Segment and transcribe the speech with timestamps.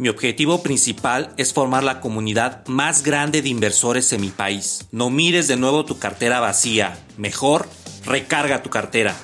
[0.00, 4.88] Mi objetivo principal es formar la comunidad más grande de inversores en mi país.
[4.92, 6.98] No mires de nuevo tu cartera vacía.
[7.18, 7.66] Mejor,
[8.06, 9.14] recarga tu cartera.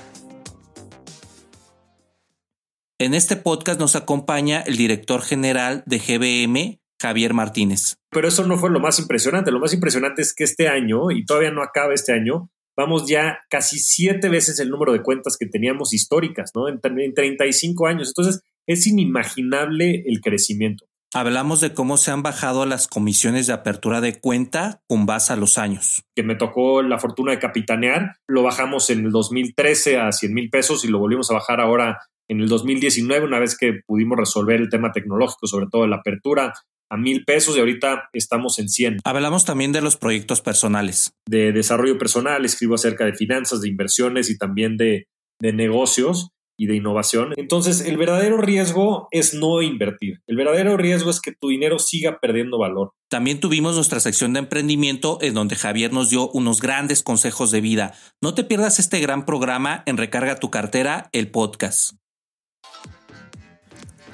[2.98, 7.97] En este podcast nos acompaña el director general de GBM, Javier Martínez.
[8.11, 9.51] Pero eso no fue lo más impresionante.
[9.51, 13.39] Lo más impresionante es que este año, y todavía no acaba este año, vamos ya
[13.48, 16.69] casi siete veces el número de cuentas que teníamos históricas, ¿no?
[16.69, 18.09] En, en 35 años.
[18.09, 20.87] Entonces, es inimaginable el crecimiento.
[21.15, 25.36] Hablamos de cómo se han bajado las comisiones de apertura de cuenta con base a
[25.36, 26.03] los años.
[26.14, 30.50] Que me tocó la fortuna de capitanear, lo bajamos en el 2013 a 100 mil
[30.50, 34.61] pesos y lo volvimos a bajar ahora en el 2019, una vez que pudimos resolver
[34.61, 36.53] el tema tecnológico, sobre todo la apertura
[36.91, 38.98] a mil pesos y ahorita estamos en 100.
[39.05, 41.12] Hablamos también de los proyectos personales.
[41.28, 45.06] De desarrollo personal, escribo acerca de finanzas, de inversiones y también de,
[45.41, 47.35] de negocios y de innovación.
[47.37, 50.23] Entonces, el verdadero riesgo es no invertir.
[50.27, 52.93] El verdadero riesgo es que tu dinero siga perdiendo valor.
[53.09, 57.61] También tuvimos nuestra sección de emprendimiento en donde Javier nos dio unos grandes consejos de
[57.61, 57.95] vida.
[58.21, 61.93] No te pierdas este gran programa en Recarga tu cartera, el podcast.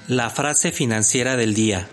[0.09, 1.89] La frase financiera del día.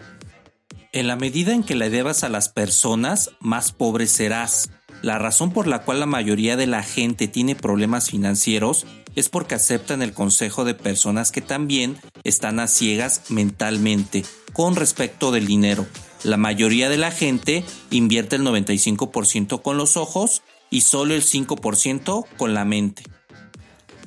[0.92, 4.72] En la medida en que le debas a las personas, más pobre serás.
[5.03, 8.88] La razón por la cual la mayoría de la gente tiene problemas financieros
[9.19, 15.31] es porque aceptan el consejo de personas que también están a ciegas mentalmente con respecto
[15.31, 15.85] del dinero.
[16.23, 22.25] La mayoría de la gente invierte el 95% con los ojos y solo el 5%
[22.37, 23.03] con la mente.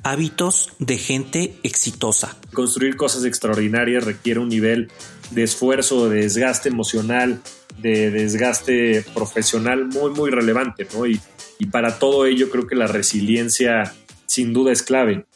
[0.01, 2.35] Hábitos de gente exitosa.
[2.51, 4.91] Construir cosas extraordinarias requiere un nivel
[5.29, 7.39] de esfuerzo, de desgaste emocional,
[7.77, 11.05] de desgaste profesional muy, muy relevante, ¿no?
[11.05, 11.21] Y,
[11.59, 13.93] y para todo ello creo que la resiliencia
[14.33, 15.27] sin duda es clave.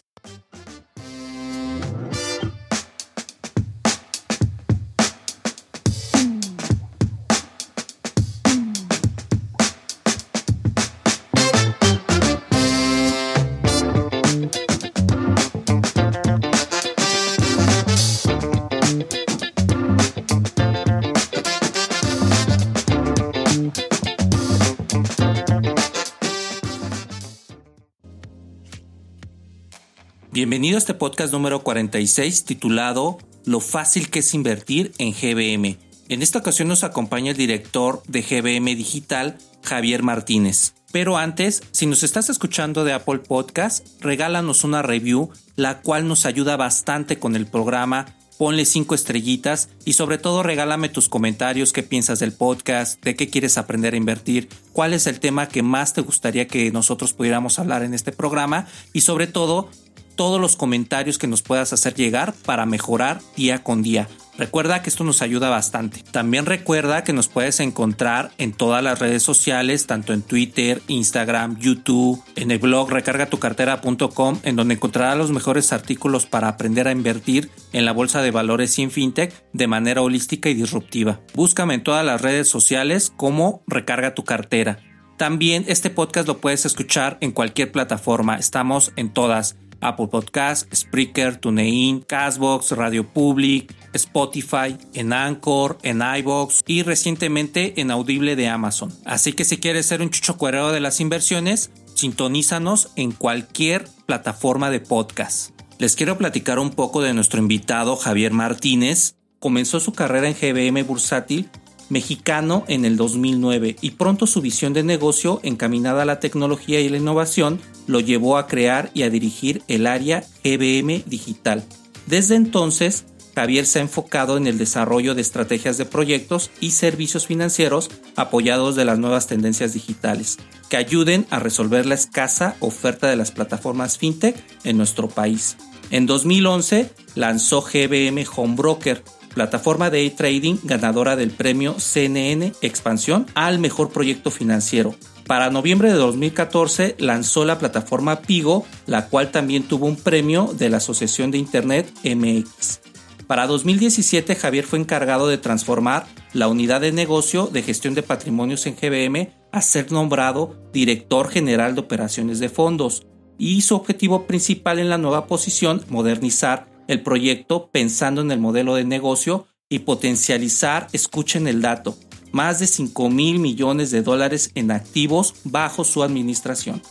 [30.38, 35.80] Bienvenido a este podcast número 46 titulado Lo fácil que es invertir en GBM.
[36.10, 40.76] En esta ocasión nos acompaña el director de GBM Digital, Javier Martínez.
[40.92, 46.28] Pero antes, si nos estás escuchando de Apple Podcast, regálanos una review, la cual nos
[46.28, 48.06] ayuda bastante con el programa.
[48.38, 53.28] Ponle cinco estrellitas y sobre todo regálame tus comentarios, qué piensas del podcast, de qué
[53.32, 57.58] quieres aprender a invertir, cuál es el tema que más te gustaría que nosotros pudiéramos
[57.58, 59.72] hablar en este programa y sobre todo
[60.18, 64.10] todos los comentarios que nos puedas hacer llegar para mejorar día con día.
[64.38, 66.04] Recuerda que esto nos ayuda bastante.
[66.12, 71.58] También recuerda que nos puedes encontrar en todas las redes sociales, tanto en Twitter, Instagram,
[71.58, 77.50] YouTube, en el blog recargatucartera.com, en donde encontrarás los mejores artículos para aprender a invertir
[77.74, 81.20] en la bolsa de valores y en fintech de manera holística y disruptiva.
[81.34, 84.80] Búscame en todas las redes sociales como Recarga tu cartera.
[85.18, 88.38] También este podcast lo puedes escuchar en cualquier plataforma.
[88.38, 96.64] Estamos en todas Apple Podcast, Spreaker, TuneIn, Castbox, Radio Public, Spotify, en Anchor, en iBox
[96.68, 98.94] y recientemente en Audible de Amazon.
[99.06, 104.70] Así que si quieres ser un chucho cuerero de las inversiones, sintonízanos en cualquier plataforma
[104.70, 105.52] de podcast.
[105.80, 109.16] Les quiero platicar un poco de nuestro invitado Javier Martínez.
[109.40, 111.50] Comenzó su carrera en GBM Bursátil
[111.90, 116.90] mexicano en el 2009 y pronto su visión de negocio encaminada a la tecnología y
[116.90, 121.64] la innovación lo llevó a crear y a dirigir el área GBM Digital.
[122.06, 123.06] Desde entonces,
[123.38, 128.76] Javier se ha enfocado en el desarrollo de estrategias de proyectos y servicios financieros apoyados
[128.76, 130.38] de las nuevas tendencias digitales,
[130.70, 135.56] que ayuden a resolver la escasa oferta de las plataformas fintech en nuestro país.
[135.92, 139.04] En 2011 lanzó GBM Home Broker,
[139.38, 144.96] plataforma de trading ganadora del premio CNN Expansión al mejor proyecto financiero.
[145.28, 150.72] Para noviembre de 2014 lanzó la plataforma Pigo, la cual también tuvo un premio de
[150.72, 152.80] la Asociación de Internet MX.
[153.28, 158.66] Para 2017 Javier fue encargado de transformar la unidad de negocio de gestión de patrimonios
[158.66, 163.06] en GBM a ser nombrado director general de operaciones de fondos
[163.38, 168.76] y su objetivo principal en la nueva posición, modernizar el proyecto pensando en el modelo
[168.76, 171.98] de negocio y potencializar, escuchen el dato,
[172.32, 176.82] más de 5 mil millones de dólares en activos bajo su administración.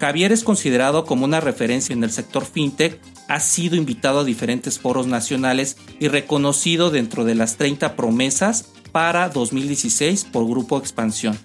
[0.00, 4.80] Javier es considerado como una referencia en el sector fintech, ha sido invitado a diferentes
[4.80, 11.38] foros nacionales y reconocido dentro de las 30 promesas para 2016 por Grupo Expansión.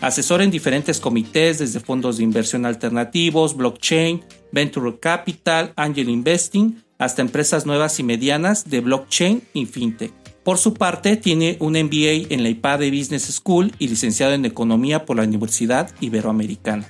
[0.00, 4.22] Asesor en diferentes comités desde fondos de inversión alternativos, blockchain,
[4.52, 10.12] venture capital, angel investing, hasta empresas nuevas y medianas de blockchain y fintech.
[10.44, 15.06] Por su parte, tiene un MBA en la IPADE Business School y licenciado en Economía
[15.06, 16.86] por la Universidad Iberoamericana.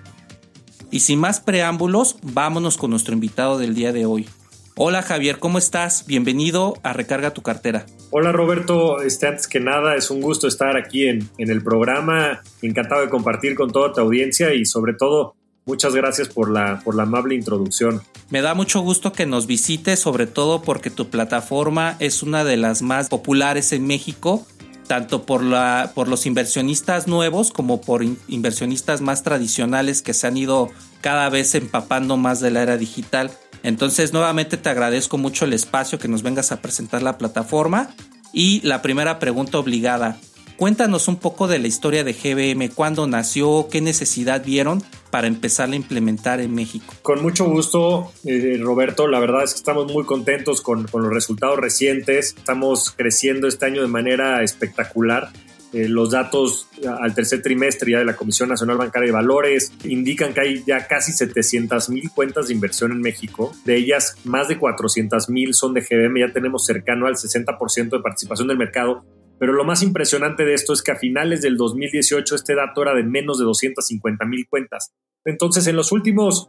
[0.91, 4.29] Y sin más preámbulos, vámonos con nuestro invitado del día de hoy.
[4.77, 6.05] Hola Javier, ¿cómo estás?
[6.05, 7.87] Bienvenido a Recarga tu cartera.
[8.11, 12.43] Hola Roberto, este, antes que nada es un gusto estar aquí en, en el programa,
[12.61, 15.37] encantado de compartir con toda tu audiencia y sobre todo
[15.67, 18.03] Muchas gracias por la, por la amable introducción.
[18.31, 22.57] Me da mucho gusto que nos visites, sobre todo porque tu plataforma es una de
[22.57, 24.47] las más populares en México,
[24.87, 30.37] tanto por, la, por los inversionistas nuevos como por inversionistas más tradicionales que se han
[30.37, 30.71] ido
[31.01, 33.31] cada vez empapando más de la era digital.
[33.63, 37.89] Entonces, nuevamente te agradezco mucho el espacio que nos vengas a presentar la plataforma.
[38.35, 40.19] Y la primera pregunta obligada,
[40.57, 45.69] Cuéntanos un poco de la historia de GBM, cuándo nació, qué necesidad vieron para empezar
[45.71, 46.95] a implementar en México.
[47.03, 49.09] Con mucho gusto, eh, Roberto.
[49.09, 52.35] La verdad es que estamos muy contentos con, los resultados recientes.
[52.37, 55.31] Estamos creciendo este año de manera espectacular.
[55.73, 56.69] Eh, los datos
[57.01, 60.87] al tercer trimestre ya de la Comisión Nacional Bancaria de Valores indican que hay ya
[60.87, 63.53] casi 700 mil cuentas de inversión en México.
[63.65, 66.21] De ellas, más de 400 mil son de GBM.
[66.21, 69.05] Ya tenemos cercano al 60% de participación del mercado
[69.39, 72.95] pero lo más impresionante de esto es que a finales del 2018 este dato era
[72.95, 74.93] de menos de 250 mil cuentas.
[75.25, 76.49] Entonces, en los últimos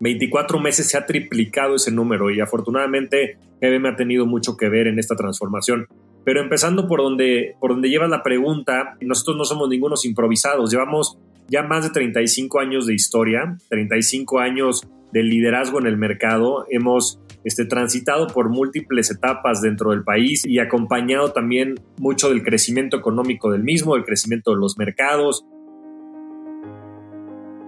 [0.00, 4.86] 24 meses se ha triplicado ese número y afortunadamente GBM ha tenido mucho que ver
[4.86, 5.86] en esta transformación.
[6.24, 11.18] Pero empezando por donde, por donde llevas la pregunta, nosotros no somos ningunos improvisados, llevamos
[11.48, 17.20] ya más de 35 años de historia, 35 años de liderazgo en el mercado, hemos
[17.44, 23.52] este, transitado por múltiples etapas dentro del país y acompañado también mucho del crecimiento económico
[23.52, 25.46] del mismo, del crecimiento de los mercados.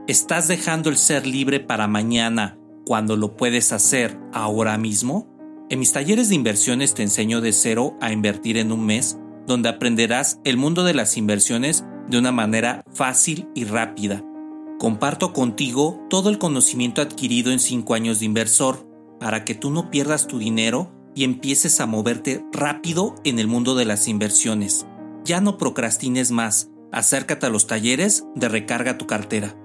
[0.09, 5.33] ¿Estás dejando el ser libre para mañana cuando lo puedes hacer ahora mismo?
[5.71, 9.69] En mis talleres de inversiones te enseño de cero a invertir en un mes, donde
[9.69, 14.25] aprenderás el mundo de las inversiones de una manera fácil y rápida.
[14.79, 18.87] Comparto contigo todo el conocimiento adquirido en cinco años de inversor
[19.19, 23.75] para que tú no pierdas tu dinero y empieces a moverte rápido en el mundo
[23.75, 24.87] de las inversiones.
[25.25, 29.57] Ya no procrastines más, acércate a los talleres de recarga tu cartera.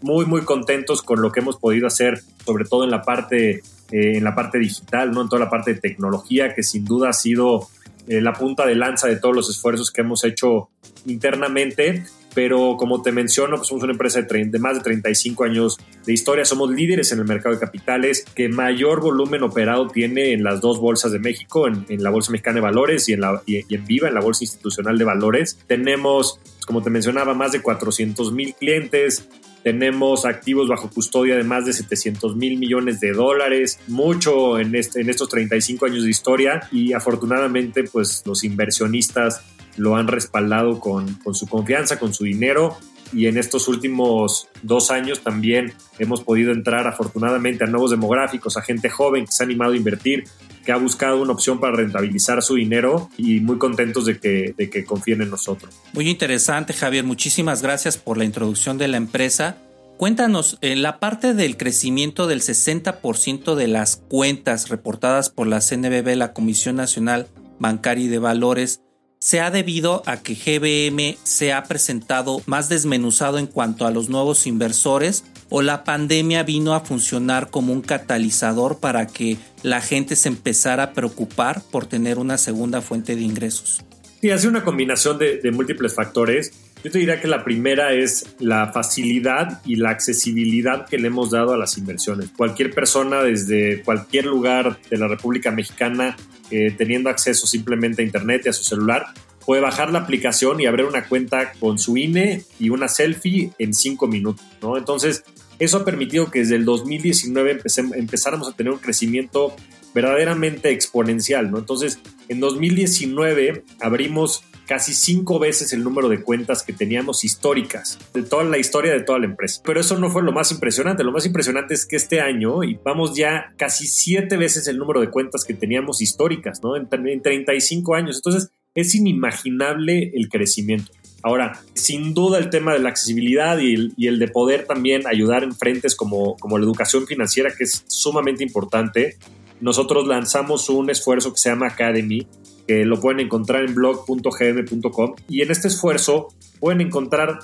[0.00, 4.16] Muy, muy contentos con lo que hemos podido hacer, sobre todo en la parte, eh,
[4.16, 5.22] en la parte digital, ¿no?
[5.22, 7.68] en toda la parte de tecnología, que sin duda ha sido
[8.08, 10.70] eh, la punta de lanza de todos los esfuerzos que hemos hecho
[11.06, 12.04] internamente
[12.38, 16.44] pero como te menciono, pues somos una empresa de, más de 35 años de historia,
[16.44, 20.78] somos líderes en el mercado de capitales, que mayor volumen operado tiene en las dos
[20.78, 24.06] bolsas de México, en, la Bolsa Mexicana de Valores y en, la, y, en Viva,
[24.06, 25.58] en la Bolsa Institucional de Valores.
[25.66, 29.28] Tenemos, pues, como te mencionaba, más de 400 mil clientes,
[29.68, 35.02] tenemos activos bajo custodia de más de 700 mil millones de dólares, mucho en, este,
[35.02, 39.42] en estos 35 años de historia y afortunadamente pues los inversionistas
[39.76, 42.78] lo han respaldado con, con su confianza, con su dinero
[43.12, 48.62] y en estos últimos dos años también hemos podido entrar afortunadamente a nuevos demográficos, a
[48.62, 50.24] gente joven que se ha animado a invertir,
[50.68, 54.68] que ha buscado una opción para rentabilizar su dinero y muy contentos de que, de
[54.68, 55.74] que confíen en nosotros.
[55.94, 57.04] Muy interesante, Javier.
[57.04, 59.56] Muchísimas gracias por la introducción de la empresa.
[59.96, 66.34] Cuéntanos, la parte del crecimiento del 60% de las cuentas reportadas por la CNBB, la
[66.34, 68.82] Comisión Nacional Bancaria y de Valores,
[69.20, 74.10] se ha debido a que GBM se ha presentado más desmenuzado en cuanto a los
[74.10, 80.16] nuevos inversores o la pandemia vino a funcionar como un catalizador para que la gente
[80.16, 83.84] se empezara a preocupar por tener una segunda fuente de ingresos?
[84.20, 86.52] Sí, hace una combinación de, múltiples factores.
[86.82, 91.30] Yo te diría que la primera es la facilidad y la accesibilidad que le hemos
[91.30, 92.30] dado a las inversiones.
[92.36, 96.16] Cualquier persona desde cualquier lugar de la República Mexicana
[96.50, 99.06] eh, teniendo acceso simplemente a Internet y a su celular,
[99.44, 103.74] puede bajar la aplicación y abrir una cuenta con su INE y una selfie en
[103.74, 104.76] cinco minutos, ¿no?
[104.78, 105.24] Entonces,
[105.58, 107.62] eso ha permitido que desde el 2019
[107.94, 109.54] empezáramos a tener un crecimiento
[109.94, 111.58] verdaderamente exponencial, ¿no?
[111.58, 111.98] Entonces,
[112.28, 118.44] en 2019 abrimos casi cinco veces el número de cuentas que teníamos históricas de toda
[118.44, 119.62] la historia de toda la empresa.
[119.64, 121.02] Pero eso no fue lo más impresionante.
[121.02, 125.00] Lo más impresionante es que este año y vamos ya casi siete veces el número
[125.00, 126.76] de cuentas que teníamos históricas, ¿no?
[126.76, 128.16] En, en 35 años.
[128.16, 130.92] Entonces es inimaginable el crecimiento.
[131.22, 135.54] Ahora, sin duda el tema de la accesibilidad y el, de poder también ayudar en
[135.54, 139.16] frentes como, como la educación financiera, que es sumamente importante.
[139.60, 142.26] Nosotros lanzamos un esfuerzo que se llama Academy,
[142.66, 146.28] que lo pueden encontrar en blog.gm.com y en este esfuerzo
[146.60, 147.40] pueden encontrar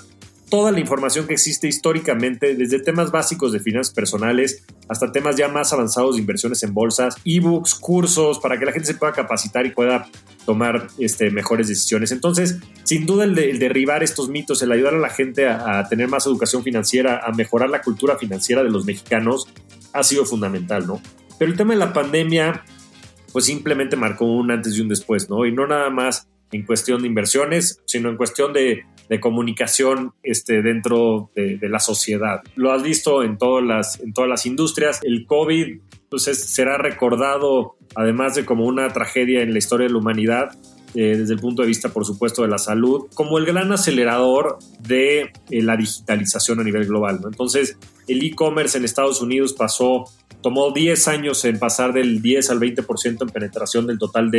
[0.55, 5.49] toda la información que existe históricamente, desde temas básicos de finanzas personales hasta temas ya
[5.49, 9.65] más avanzados de inversiones en bolsas, ebooks, cursos, para que la gente se pueda capacitar
[9.65, 10.07] y pueda
[10.45, 12.13] tomar este, mejores decisiones.
[12.13, 16.07] Entonces, sin duda el, derribar estos mitos, el ayudar a la gente a, a, tener
[16.07, 19.49] más educación financiera, a mejorar la cultura financiera de los mexicanos,
[19.91, 21.01] ha sido fundamental, ¿no?
[21.37, 22.63] Pero el tema de la pandemia
[23.33, 25.45] pues simplemente marcó un antes y un después, ¿no?
[25.45, 28.85] Y no nada más en cuestión de inversiones, sino en cuestión de,
[29.19, 32.41] comunicación este, dentro de, la sociedad.
[32.55, 34.99] Lo has visto en todas las, en todas las industrias.
[35.03, 39.99] El COVID pues, será recordado, además de como una tragedia en la historia de la
[39.99, 40.57] humanidad,
[40.93, 44.59] eh, desde el punto de vista, por supuesto, de la salud, como el gran acelerador
[44.79, 47.19] de eh, la digitalización a nivel global.
[47.25, 50.05] Entonces, el e-commerce en Estados Unidos pasó
[50.45, 54.29] tomó 10 años en pasar del 10 al 20% en penetración del total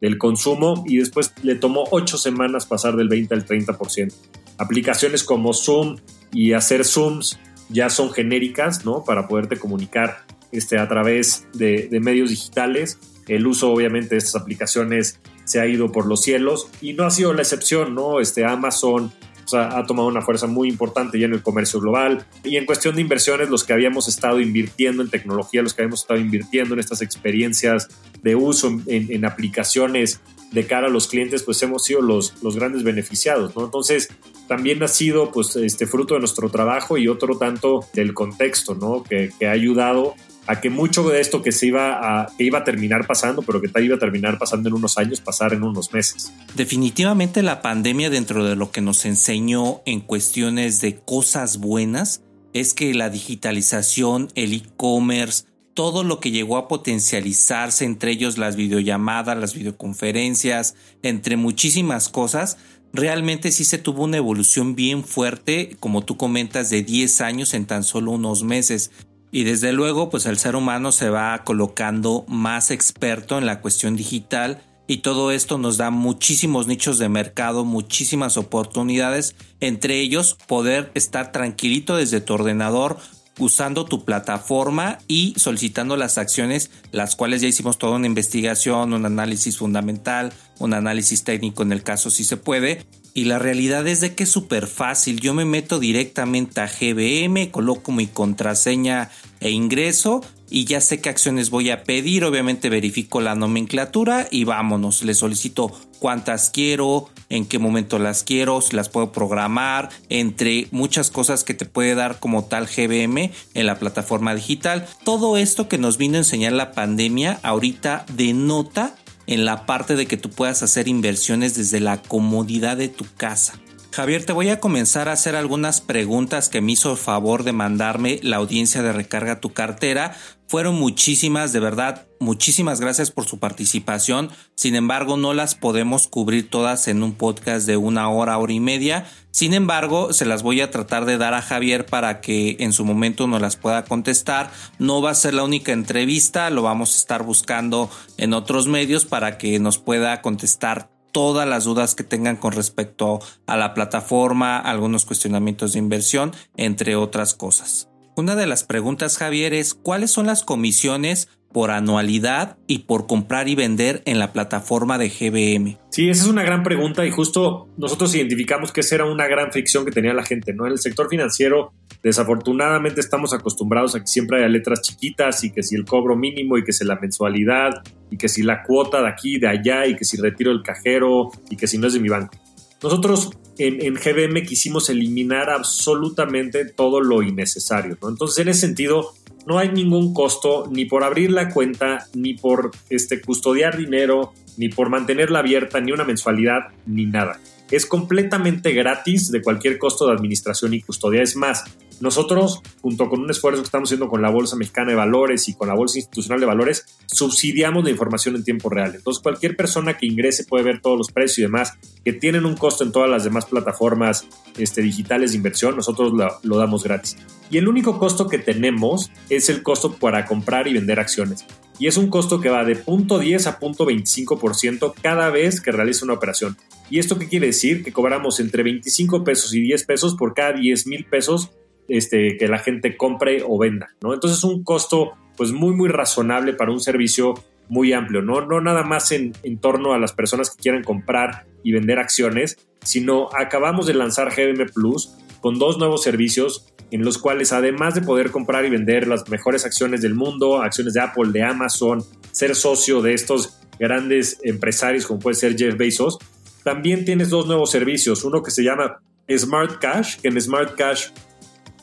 [0.00, 4.12] del consumo y después le tomó 8 semanas pasar del 20 al 30%.
[4.58, 5.96] Aplicaciones como Zoom
[6.32, 7.38] y hacer Zooms
[7.68, 9.04] ya son genéricas, ¿no?
[9.04, 12.98] Para poderte comunicar este, a través de, de medios digitales.
[13.28, 17.10] El uso, obviamente, de estas aplicaciones se ha ido por los cielos y no ha
[17.10, 18.20] sido la excepción, ¿no?
[18.20, 19.12] Este, Amazon
[19.52, 22.26] ha tomado una fuerza muy importante ya en el comercio global.
[22.44, 26.00] Y en cuestión de inversiones, los que habíamos estado invirtiendo en tecnología, los que habíamos
[26.00, 27.88] estado invirtiendo en estas experiencias
[28.22, 30.20] de uso en, aplicaciones
[30.52, 33.64] de cara a los clientes, pues hemos sido los, los grandes beneficiados, ¿no?
[33.64, 34.08] Entonces,
[34.48, 39.02] también ha sido pues este fruto de nuestro trabajo y otro tanto del contexto, ¿no?
[39.02, 40.14] Que, que ha ayudado
[40.46, 43.60] a que mucho de esto que se iba a, que iba a terminar pasando, pero
[43.60, 46.32] que iba a terminar pasando en unos años, pasar en unos meses.
[46.54, 52.22] Definitivamente la pandemia dentro de lo que nos enseñó en cuestiones de cosas buenas
[52.52, 58.56] es que la digitalización, el e-commerce, todo lo que llegó a potencializarse, entre ellos las
[58.56, 62.56] videollamadas, las videoconferencias, entre muchísimas cosas,
[62.94, 67.66] realmente sí se tuvo una evolución bien fuerte, como tú comentas, de 10 años en
[67.66, 68.90] tan solo unos meses.
[69.32, 73.96] Y desde luego, pues el ser humano se va colocando más experto en la cuestión
[73.96, 80.92] digital y todo esto nos da muchísimos nichos de mercado, muchísimas oportunidades, entre ellos poder
[80.94, 82.98] estar tranquilito desde tu ordenador
[83.38, 89.04] usando tu plataforma y solicitando las acciones, las cuales ya hicimos toda una investigación, un
[89.04, 92.86] análisis fundamental, un análisis técnico en el caso si se puede,
[93.16, 95.20] y la realidad es de que es súper fácil.
[95.20, 100.20] Yo me meto directamente a GBM, coloco mi contraseña e ingreso
[100.50, 102.26] y ya sé qué acciones voy a pedir.
[102.26, 105.02] Obviamente verifico la nomenclatura y vámonos.
[105.02, 111.10] Le solicito cuántas quiero, en qué momento las quiero, si las puedo programar, entre muchas
[111.10, 114.86] cosas que te puede dar como tal GBM en la plataforma digital.
[115.04, 118.94] Todo esto que nos vino a enseñar la pandemia ahorita denota
[119.26, 123.60] en la parte de que tú puedas hacer inversiones desde la comodidad de tu casa.
[123.96, 127.54] Javier, te voy a comenzar a hacer algunas preguntas que me hizo el favor de
[127.54, 130.14] mandarme la audiencia de Recarga tu cartera.
[130.48, 134.28] Fueron muchísimas, de verdad, muchísimas gracias por su participación.
[134.54, 138.60] Sin embargo, no las podemos cubrir todas en un podcast de una hora, hora y
[138.60, 139.06] media.
[139.30, 142.84] Sin embargo, se las voy a tratar de dar a Javier para que en su
[142.84, 144.50] momento nos las pueda contestar.
[144.78, 147.88] No va a ser la única entrevista, lo vamos a estar buscando
[148.18, 153.20] en otros medios para que nos pueda contestar todas las dudas que tengan con respecto
[153.46, 157.88] a la plataforma, algunos cuestionamientos de inversión, entre otras cosas.
[158.16, 163.48] Una de las preguntas, Javier, es ¿cuáles son las comisiones por anualidad y por comprar
[163.48, 165.78] y vender en la plataforma de GBM?
[165.88, 169.50] Sí, esa es una gran pregunta y justo nosotros identificamos que esa era una gran
[169.52, 170.66] fricción que tenía la gente, ¿no?
[170.66, 171.72] En el sector financiero,
[172.06, 176.56] desafortunadamente estamos acostumbrados a que siempre haya letras chiquitas y que si el cobro mínimo
[176.56, 177.82] y que si la mensualidad
[178.12, 181.32] y que si la cuota de aquí, de allá y que si retiro el cajero
[181.50, 182.38] y que si no es de mi banco.
[182.80, 188.08] Nosotros en, en GBM quisimos eliminar absolutamente todo lo innecesario, ¿no?
[188.08, 189.12] Entonces, en ese sentido,
[189.44, 194.68] no hay ningún costo ni por abrir la cuenta, ni por este, custodiar dinero, ni
[194.68, 197.40] por mantenerla abierta, ni una mensualidad, ni nada.
[197.70, 201.22] Es completamente gratis de cualquier costo de administración y custodia.
[201.22, 201.64] Es más,
[202.00, 205.54] nosotros, junto con un esfuerzo que estamos haciendo con la Bolsa Mexicana de Valores y
[205.54, 208.94] con la Bolsa Institucional de Valores, subsidiamos la información en tiempo real.
[208.94, 211.72] Entonces, cualquier persona que ingrese puede ver todos los precios y demás
[212.04, 214.26] que tienen un costo en todas las demás plataformas
[214.58, 215.74] este, digitales de inversión.
[215.74, 217.16] Nosotros lo, lo damos gratis.
[217.50, 221.44] Y el único costo que tenemos es el costo para comprar y vender acciones
[221.78, 226.14] y es un costo que va de 0.10 a 0.25% cada vez que realiza una
[226.14, 226.56] operación.
[226.90, 227.82] ¿Y esto qué quiere decir?
[227.82, 231.50] Que cobramos entre 25 pesos y 10 pesos por cada 10 mil pesos
[231.88, 234.14] este, que la gente compre o venda, ¿no?
[234.14, 237.34] Entonces es un costo pues muy muy razonable para un servicio
[237.68, 241.72] muy amplio, no, no nada más en, torno a las personas que quieran comprar y
[241.72, 247.52] vender acciones, sino acabamos de lanzar GBM Plus con dos nuevos servicios en los cuales
[247.52, 251.42] además de poder comprar y vender las mejores acciones del mundo, acciones de Apple, de
[251.42, 252.02] Amazon,
[252.32, 256.18] ser socio de estos grandes empresarios como puede ser Jeff Bezos,
[256.62, 259.00] también tienes dos nuevos servicios, uno que se llama
[259.30, 261.08] Smart Cash, que en Smart Cash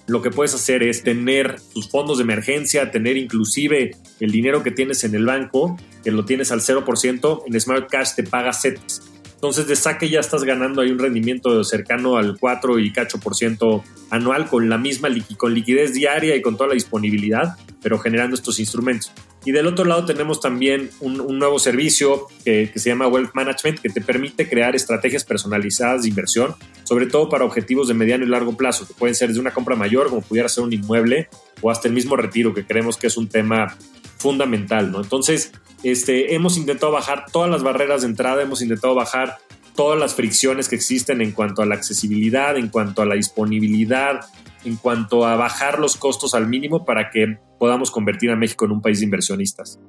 [0.08, 4.72] lo que puedes hacer es tener tus fondos de emergencia, tener inclusive el dinero que
[4.72, 9.13] tienes en el banco, que lo tienes al 0%, en Smart Cash te paga CETES.
[9.44, 13.36] Entonces de saque ya estás ganando ahí un rendimiento cercano al 4 y cacho por
[13.36, 18.38] ciento anual con la misma con liquidez diaria y con toda la disponibilidad, pero generando
[18.38, 19.12] estos instrumentos.
[19.44, 23.80] Y del otro lado tenemos también un, nuevo servicio que, que, se llama Wealth Management
[23.82, 28.30] que te permite crear estrategias personalizadas de inversión, sobre todo para objetivos de mediano y
[28.30, 31.28] largo plazo, que pueden ser desde una compra mayor, como pudiera ser un inmueble,
[31.62, 33.76] o hasta el mismo retiro, que creemos que es un tema
[34.20, 35.02] fundamental, ¿no?
[35.02, 35.52] Entonces,
[35.84, 39.38] este, hemos intentado bajar todas las barreras de entrada, hemos intentado bajar
[39.76, 44.22] todas las fricciones que existen en cuanto a la accesibilidad, en cuanto a la disponibilidad,
[44.66, 48.72] en cuanto a bajar los costos al mínimo para que podamos convertir a México en
[48.72, 49.80] un país de inversionistas.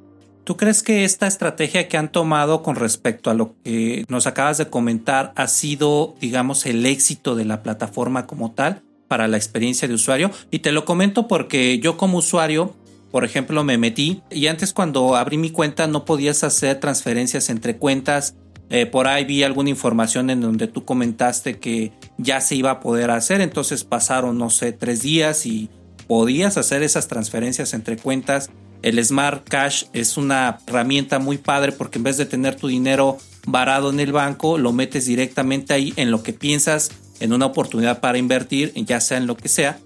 [0.45, 4.59] ¿Tú crees que esta estrategia que han tomado con respecto a lo que nos acabas
[4.59, 9.89] de comentar ha sido, digamos, el éxito de la plataforma como tal para la experiencia
[9.89, 10.31] de usuario?
[10.51, 12.75] Y te lo comento porque yo como usuario
[13.15, 17.77] por ejemplo, me metí y antes cuando abrí mi cuenta no podías hacer transferencias entre
[17.77, 18.35] cuentas.
[18.71, 22.81] Eh, por ahí vi alguna información en donde tú comentaste que ya se iba a
[22.81, 23.41] poder hacer.
[23.41, 25.71] Entonces pasaron, no sé, tres días y
[26.09, 28.51] podías hacer esas transferencias entre cuentas.
[28.83, 33.19] El Smart Cash es una herramienta muy padre porque en vez de tener tu dinero
[33.47, 38.01] varado en el banco, lo metes directamente ahí en lo que piensas en una oportunidad
[38.01, 39.79] para invertir, ya sea en lo que sea,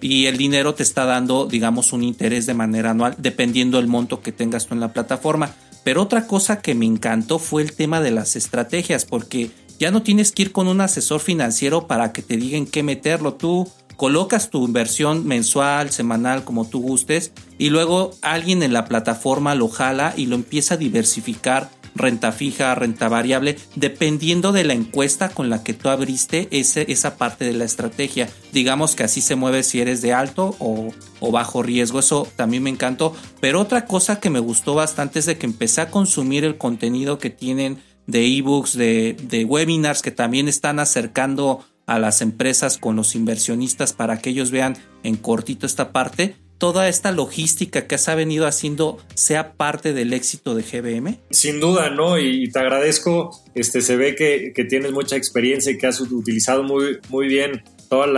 [0.00, 4.20] y el dinero te está dando, digamos, un interés de manera anual, dependiendo del monto
[4.20, 5.54] que tengas tú en la plataforma.
[5.84, 10.02] Pero otra cosa que me encantó fue el tema de las estrategias, porque ya no
[10.02, 13.34] tienes que ir con un asesor financiero para que te digan qué meterlo.
[13.34, 19.54] Tú colocas tu inversión mensual, semanal, como tú gustes, y luego alguien en la plataforma
[19.54, 25.28] lo jala y lo empieza a diversificar renta fija, renta variable, dependiendo de la encuesta
[25.28, 28.28] con la que tú abriste ese, esa parte de la estrategia.
[28.52, 30.92] Digamos que así se mueve si eres de alto o,
[31.30, 33.14] bajo riesgo, eso también me encantó.
[33.40, 37.18] Pero otra cosa que me gustó bastante es de que empecé a consumir el contenido
[37.18, 42.96] que tienen de ebooks, de, de webinars que también están acercando a las empresas con
[42.96, 48.06] los inversionistas para que ellos vean en cortito esta parte toda esta logística que has
[48.14, 51.18] venido haciendo sea parte del éxito de GBM?
[51.30, 52.18] Sin duda, ¿no?
[52.18, 56.98] Y te agradezco, este, se ve que, tienes mucha experiencia y que has utilizado muy,
[57.08, 58.10] muy bien todas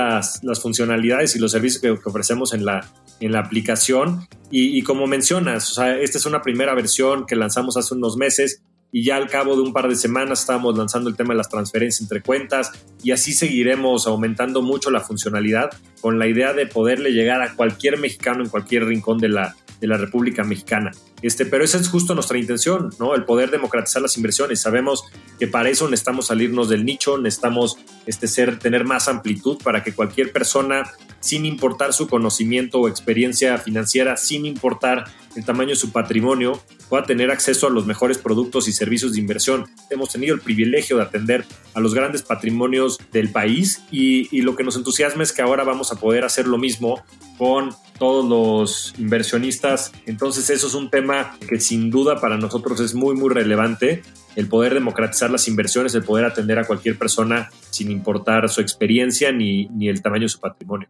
[0.43, 4.27] las, funcionalidades y los servicios que, ofrecemos en la, en la aplicación.
[4.51, 8.17] Y, y, como mencionas, o sea, esta es una primera versión que lanzamos hace unos
[8.17, 11.39] meses y ya al cabo de un par de semanas estábamos lanzando el tema de
[11.39, 12.73] las transferencias entre cuentas
[13.03, 17.99] y así seguiremos aumentando mucho la funcionalidad con la idea de poderle llegar a cualquier
[17.99, 20.93] mexicano en cualquier rincón de la, de la República Mexicana.
[21.23, 23.15] Este, pero esa es justo nuestra intención, ¿no?
[23.15, 24.61] El poder democratizar las inversiones.
[24.61, 25.05] Sabemos
[25.39, 27.77] que para eso necesitamos salirnos del nicho, necesitamos
[28.07, 33.59] este, ser, tener más amplitud para que cualquier persona, sin importar su conocimiento o experiencia
[33.59, 35.05] financiera, sin importar
[35.37, 39.21] el tamaño de su patrimonio, pueda tener acceso a los mejores productos y servicios de
[39.21, 39.67] inversión.
[39.89, 44.57] Hemos tenido el privilegio de atender a los grandes patrimonios del país y, y lo
[44.57, 47.03] que nos entusiasma es que ahora vamos a poder hacer lo mismo
[47.39, 49.93] con todos los inversionistas.
[50.07, 54.03] Entonces eso es un tema que sin duda para nosotros es muy, muy relevante.
[54.35, 59.31] El poder democratizar las inversiones, el poder atender a cualquier persona sin importar su experiencia
[59.33, 60.89] ni, ni el tamaño de su patrimonio.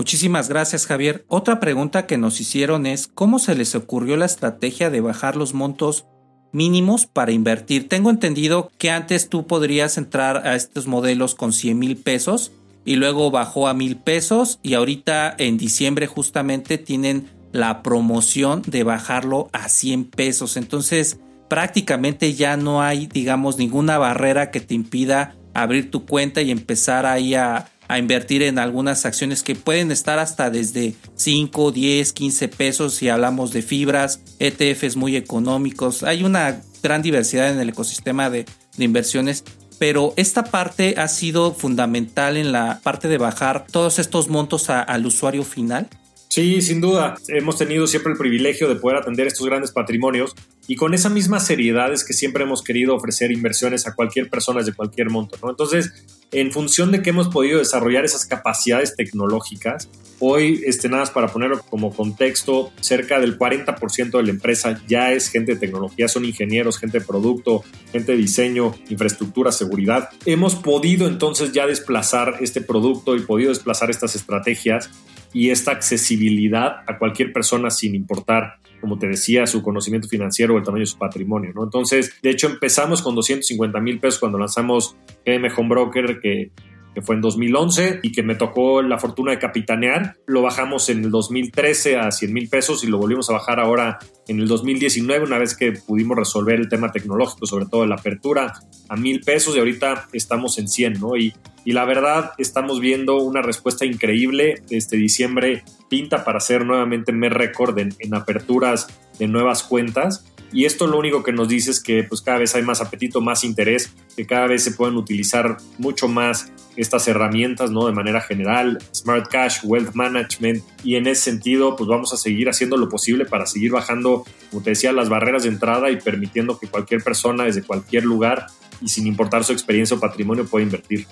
[0.00, 1.26] Muchísimas gracias Javier.
[1.28, 5.52] Otra pregunta que nos hicieron es ¿cómo se les ocurrió la estrategia de bajar los
[5.52, 6.06] montos
[6.52, 7.86] mínimos para invertir?
[7.86, 12.50] Tengo entendido que antes tú podrías entrar a estos modelos con 100 mil pesos
[12.86, 18.84] y luego bajó a mil pesos y ahorita en diciembre justamente tienen la promoción de
[18.84, 20.56] bajarlo a 100 pesos.
[20.56, 26.50] Entonces, prácticamente ya no hay, digamos, ninguna barrera que te impida abrir tu cuenta y
[26.50, 32.12] empezar ahí a, a invertir en algunas acciones que pueden estar hasta desde 5, 10,
[32.12, 36.04] 15 pesos si hablamos de fibras, ETFs muy económicos.
[36.04, 38.46] Hay una gran diversidad en el ecosistema de,
[38.78, 39.44] inversiones
[39.80, 45.06] pero esta parte ha sido fundamental en la parte de bajar todos estos montos al
[45.06, 45.88] usuario final.
[46.28, 47.16] Sí, sin duda.
[47.28, 50.36] Hemos tenido siempre el privilegio de poder atender estos grandes patrimonios
[50.68, 54.62] y con esa misma seriedad es que siempre hemos querido ofrecer inversiones a cualquier persona
[54.62, 55.38] de cualquier monto.
[55.42, 55.50] ¿no?
[55.50, 59.88] Entonces, en función de que hemos podido desarrollar esas capacidades tecnológicas,
[60.20, 65.12] hoy, este, nada más para ponerlo como contexto, cerca del 40% de la empresa ya
[65.12, 70.10] es gente de tecnología, son ingenieros, gente de producto, gente de diseño, infraestructura, seguridad.
[70.26, 74.90] Hemos podido entonces ya desplazar este producto y podido desplazar estas estrategias
[75.32, 80.58] y esta accesibilidad a cualquier persona sin importar, como te decía, su conocimiento financiero o
[80.58, 81.52] el tamaño de su patrimonio.
[81.54, 81.64] ¿no?
[81.64, 86.50] Entonces, de hecho, empezamos con 250 mil pesos cuando lanzamos GM Home Broker, que
[86.94, 90.16] que fue en 2011 y que me tocó la fortuna de capitanear.
[90.26, 93.98] Lo bajamos en el 2013 a 100 mil pesos y lo volvimos a bajar ahora
[94.28, 98.52] en el 2019 una vez que pudimos resolver el tema tecnológico, sobre todo la apertura
[98.88, 101.16] a mil pesos y ahorita estamos en 100, ¿no?
[101.16, 101.32] Y,
[101.64, 104.62] y la verdad estamos viendo una respuesta increíble.
[104.70, 110.64] Este diciembre pinta para hacer nuevamente mes récord en, en aperturas de nuevas cuentas y
[110.64, 113.44] esto lo único que nos dice es que pues cada vez hay más apetito, más
[113.44, 117.86] interés, que cada vez se pueden utilizar mucho más estas herramientas, ¿no?
[117.86, 122.48] De manera general, Smart Cash, Wealth Management, y en ese sentido, pues vamos a seguir
[122.48, 126.58] haciendo lo posible para seguir bajando, como te decía, las barreras de entrada y permitiendo
[126.58, 128.46] que cualquier persona desde cualquier lugar
[128.80, 131.06] y sin importar su experiencia o patrimonio pueda invertir.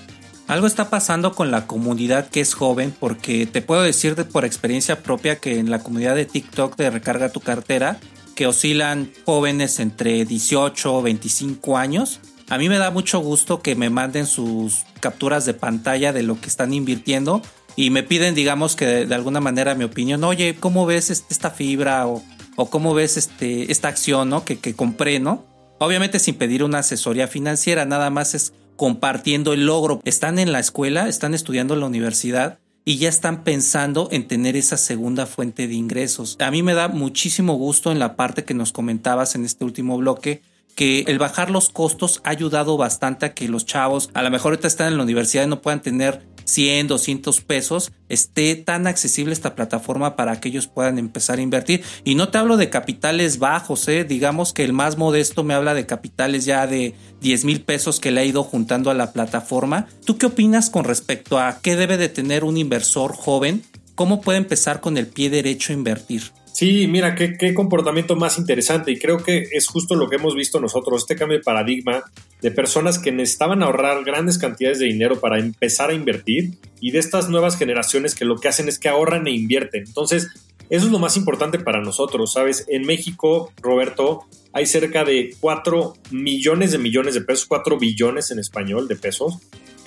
[0.46, 4.46] Algo está pasando con la comunidad que es joven, porque te puedo decir de, por
[4.46, 8.00] experiencia propia que en la comunidad de TikTok de Recarga tu cartera,
[8.34, 12.20] que oscilan jóvenes entre 18 o 25 años.
[12.50, 16.40] A mí me da mucho gusto que me manden sus capturas de pantalla de lo
[16.40, 17.42] que están invirtiendo
[17.76, 22.06] y me piden, digamos, que de, alguna manera mi opinión, oye, ¿cómo ves esta fibra
[22.06, 22.22] o,
[22.56, 24.44] o, cómo ves este, esta acción ¿no?
[24.44, 25.44] que, que compré, ¿no?
[25.78, 30.00] Obviamente sin pedir una asesoría financiera, nada más es compartiendo el logro.
[30.04, 34.56] Están en la escuela, están estudiando en la universidad y ya están pensando en tener
[34.56, 36.36] esa segunda fuente de ingresos.
[36.40, 39.98] A mí me da muchísimo gusto en la parte que nos comentabas en este último
[39.98, 40.40] bloque
[40.78, 44.52] que el bajar los costos ha ayudado bastante a que los chavos a lo mejor
[44.52, 49.32] ahorita están en la universidad y no puedan tener 100, 200 pesos, esté tan accesible
[49.32, 51.82] esta plataforma para que ellos puedan empezar a invertir.
[52.04, 54.04] Y no te hablo de capitales bajos, ¿eh?
[54.04, 58.12] digamos que el más modesto me habla de capitales ya de 10 mil pesos que
[58.12, 59.88] le ha ido juntando a la plataforma.
[60.04, 63.64] ¿Tú qué opinas con respecto a qué debe de tener un inversor joven?
[63.96, 66.30] ¿Cómo puede empezar con el pie derecho a invertir?
[66.58, 70.34] Sí, mira, qué, qué, comportamiento más interesante y creo que es justo lo que hemos
[70.34, 72.02] visto nosotros, este cambio de paradigma
[72.42, 76.98] de personas que necesitaban ahorrar grandes cantidades de dinero para empezar a invertir y de
[76.98, 79.84] estas nuevas generaciones que lo que hacen es que ahorran e invierten.
[79.86, 80.30] Entonces,
[80.68, 82.64] eso es lo más importante para nosotros, ¿sabes?
[82.66, 88.40] En México, Roberto, hay cerca de 4 millones de millones de pesos, 4 billones en
[88.40, 89.38] español de pesos,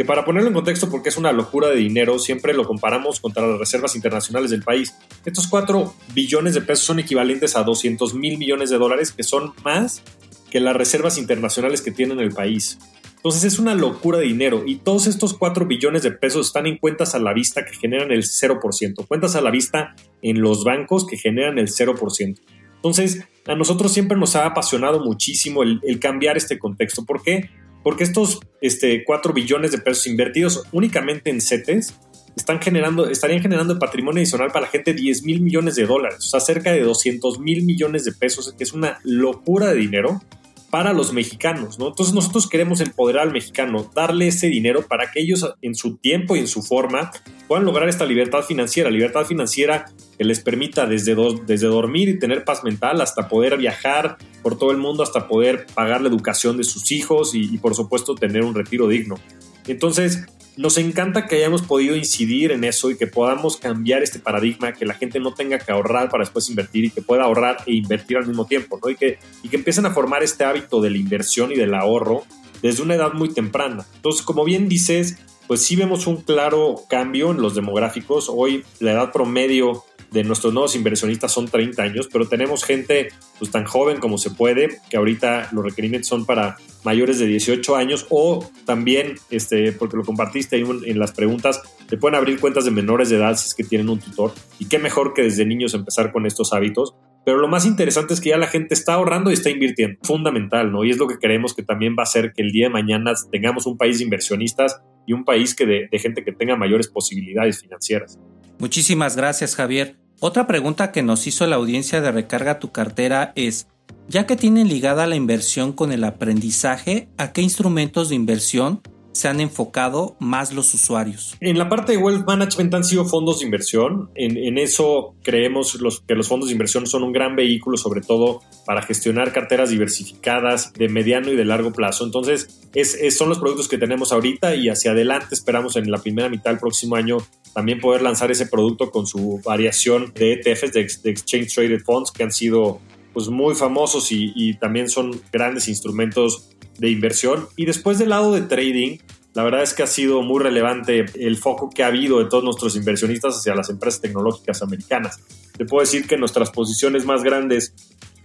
[0.01, 3.45] que para ponerlo en contexto, porque es una locura de dinero, siempre lo comparamos contra
[3.45, 4.95] las reservas internacionales del país.
[5.25, 9.53] Estos 4 billones de pesos son equivalentes a 200 mil millones de dólares, que son
[9.63, 10.01] más
[10.49, 12.79] que las reservas internacionales que tiene el país.
[13.17, 16.79] Entonces es una locura de dinero y todos estos 4 billones de pesos están en
[16.79, 21.05] cuentas a la vista que generan el 0%, cuentas a la vista en los bancos
[21.05, 22.39] que generan el 0%.
[22.77, 27.05] Entonces, a nosotros siempre nos ha apasionado muchísimo el, cambiar este contexto.
[27.05, 27.51] ¿Por qué?
[27.83, 31.95] Porque estos este, 4 billones de pesos invertidos únicamente en CETES
[32.35, 36.29] están generando, estarían generando patrimonio adicional para la gente 10 mil millones de dólares, o
[36.29, 40.21] sea, cerca de 200 mil millones de pesos, que es una locura de dinero
[40.71, 41.89] para los mexicanos, ¿no?
[41.89, 46.35] Entonces nosotros queremos empoderar al mexicano, darle ese dinero para que ellos en su tiempo
[46.35, 47.11] y en su forma
[47.49, 49.85] puedan lograr esta libertad financiera, libertad financiera
[50.17, 51.13] que les permita desde,
[51.45, 55.67] desde dormir y tener paz mental hasta poder viajar por todo el mundo, hasta poder
[55.75, 59.19] pagar la educación de sus hijos y, y por supuesto tener un retiro digno.
[59.67, 60.25] Entonces,
[60.57, 64.85] nos encanta que hayamos podido incidir en eso y que podamos cambiar este paradigma, que
[64.85, 68.17] la gente no tenga que ahorrar para después invertir y que pueda ahorrar e invertir
[68.17, 68.89] al mismo tiempo, ¿no?
[68.89, 72.23] Y que, y que empiecen a formar este hábito de la inversión y del ahorro
[72.61, 73.85] desde una edad muy temprana.
[73.95, 78.29] Entonces, como bien dices, pues sí vemos un claro cambio en los demográficos.
[78.29, 83.49] Hoy la edad promedio de nuestros nuevos inversionistas son 30 años, pero tenemos gente pues,
[83.49, 88.05] tan joven como se puede, que ahorita los requerimientos son para mayores de 18 años
[88.09, 92.71] o también, este, porque lo compartiste ahí en las preguntas, te pueden abrir cuentas de
[92.71, 94.33] menores de edad si es que tienen un tutor.
[94.59, 96.93] Y qué mejor que desde niños empezar con estos hábitos.
[97.23, 99.99] Pero lo más interesante es que ya la gente está ahorrando y está invirtiendo.
[100.01, 100.83] Fundamental, ¿no?
[100.83, 103.13] Y es lo que creemos que también va a hacer que el día de mañana
[103.31, 106.87] tengamos un país de inversionistas y un país que de, de gente que tenga mayores
[106.87, 108.19] posibilidades financieras.
[108.57, 110.00] Muchísimas gracias, Javier.
[110.23, 113.67] Otra pregunta que nos hizo la audiencia de Recarga tu cartera es,
[114.07, 119.29] ya que tienen ligada la inversión con el aprendizaje, ¿a qué instrumentos de inversión se
[119.29, 121.35] han enfocado más los usuarios?
[121.39, 124.11] En la parte de Wealth Management han sido fondos de inversión.
[124.13, 128.83] En, eso creemos que los fondos de inversión son un gran vehículo, sobre todo para
[128.83, 132.05] gestionar carteras diversificadas de mediano y de largo plazo.
[132.05, 136.29] Entonces, es, son los productos que tenemos ahorita y hacia adelante esperamos en la primera
[136.29, 137.17] mitad del próximo año
[137.53, 142.23] también poder lanzar ese producto con su variación de ETFs, de, Exchange Traded Funds, que
[142.23, 142.79] han sido
[143.13, 147.47] pues, muy famosos y también son grandes instrumentos de inversión.
[147.55, 148.97] Y después del lado de trading,
[149.33, 152.43] la verdad es que ha sido muy relevante el foco que ha habido de todos
[152.43, 155.19] nuestros inversionistas hacia las empresas tecnológicas americanas.
[155.57, 157.73] Te puedo decir que nuestras posiciones más grandes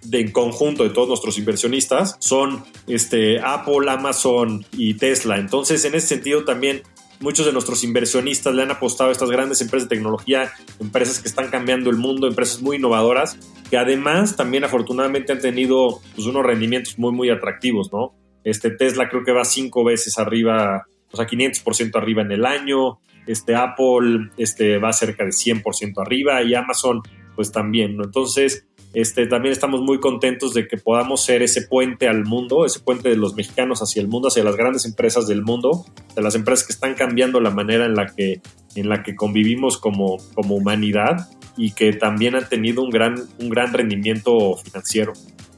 [0.03, 5.39] de en conjunto de todos nuestros inversionistas son este, Apple, Amazon y Tesla.
[5.39, 6.83] Entonces, en ese sentido también
[7.21, 11.29] muchos de nuestros inversionistas le han apostado a estas grandes empresas de tecnología, empresas que
[11.29, 13.39] están cambiando el mundo, empresas muy innovadoras,
[13.71, 18.15] que además también afortunadamente han tenido pues, unos rendimientos muy, muy atractivos, ¿no?
[18.45, 23.01] Este Tesla creo que va cinco veces arriba, o sea, 500% arriba en el año.
[23.27, 27.03] Este Apple este, va cerca de 100% arriba y Amazon
[27.35, 28.05] pues también, ¿no?
[28.05, 32.81] Entonces, este, también estamos muy contentos de que podamos ser ese puente al mundo, ese
[32.81, 36.35] puente de los mexicanos hacia el mundo, hacia las grandes empresas del mundo, de las
[36.35, 38.41] empresas que están cambiando la manera en la que,
[38.75, 41.29] en la que convivimos como, como humanidad
[41.59, 45.13] y que también han tenido un gran, un gran rendimiento financiero.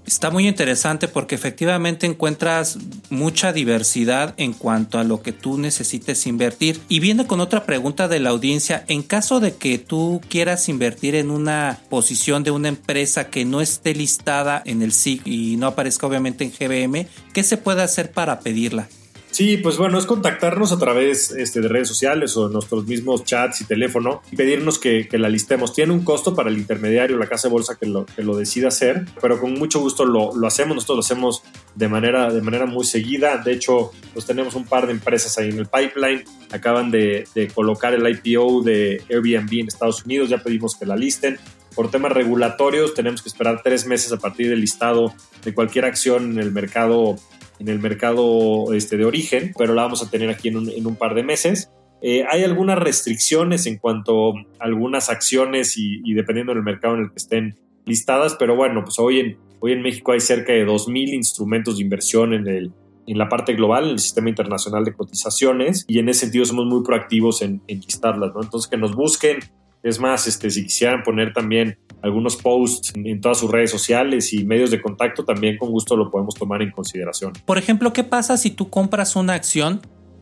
[0.09, 2.79] Está muy interesante porque efectivamente encuentras
[3.11, 6.81] mucha diversidad en cuanto a lo que tú necesites invertir.
[6.89, 11.15] Y viene con otra pregunta de la audiencia, en caso de que tú quieras invertir
[11.15, 15.67] en una posición de una empresa que no esté listada en el SIC y no
[15.67, 18.89] aparezca obviamente en GBM, ¿qué se puede hacer para pedirla?
[19.31, 23.61] Sí, pues bueno, es contactarnos a través este, de redes sociales o nuestros mismos chats
[23.61, 25.73] y teléfono y pedirnos que, la listemos.
[25.73, 29.05] Tiene un costo para el intermediario, la casa de bolsa que lo, que decida hacer,
[29.21, 30.75] pero con mucho gusto lo, hacemos.
[30.75, 31.43] Nosotros lo hacemos
[31.75, 33.39] de manera, de manera muy seguida.
[33.39, 36.25] De hecho, pues tenemos un par de empresas ahí en el pipeline.
[36.51, 40.29] Acaban de, de colocar el IPO de Airbnb en Estados Unidos.
[40.31, 41.39] Ya pedimos que la listen
[41.75, 45.15] por temas regulatorios tenemos que esperar tres meses a partir del listado
[45.45, 47.15] de cualquier acción en el mercado
[47.59, 51.15] en el mercado este, de origen, pero la vamos a tener aquí en un, par
[51.15, 51.71] de meses.
[52.03, 57.11] Eh, hay algunas restricciones en cuanto a algunas acciones y, dependiendo del mercado en el
[57.11, 61.15] que estén listadas, pero bueno, pues hoy en, hoy en México hay cerca de 2.000
[61.15, 62.73] instrumentos de inversión en, el,
[63.07, 66.67] en la parte global, en el sistema internacional de cotizaciones, y en ese sentido somos
[66.67, 68.43] muy proactivos en, en listarlas, ¿no?
[68.43, 69.39] Entonces que nos busquen,
[69.83, 74.45] es más, este, si quisieran poner también algunos posts en todas sus redes sociales y
[74.45, 77.33] medios de contacto, también con gusto lo podemos tomar en consideración.
[77.45, 79.81] Por ejemplo, ¿qué pasa si tú compras una acción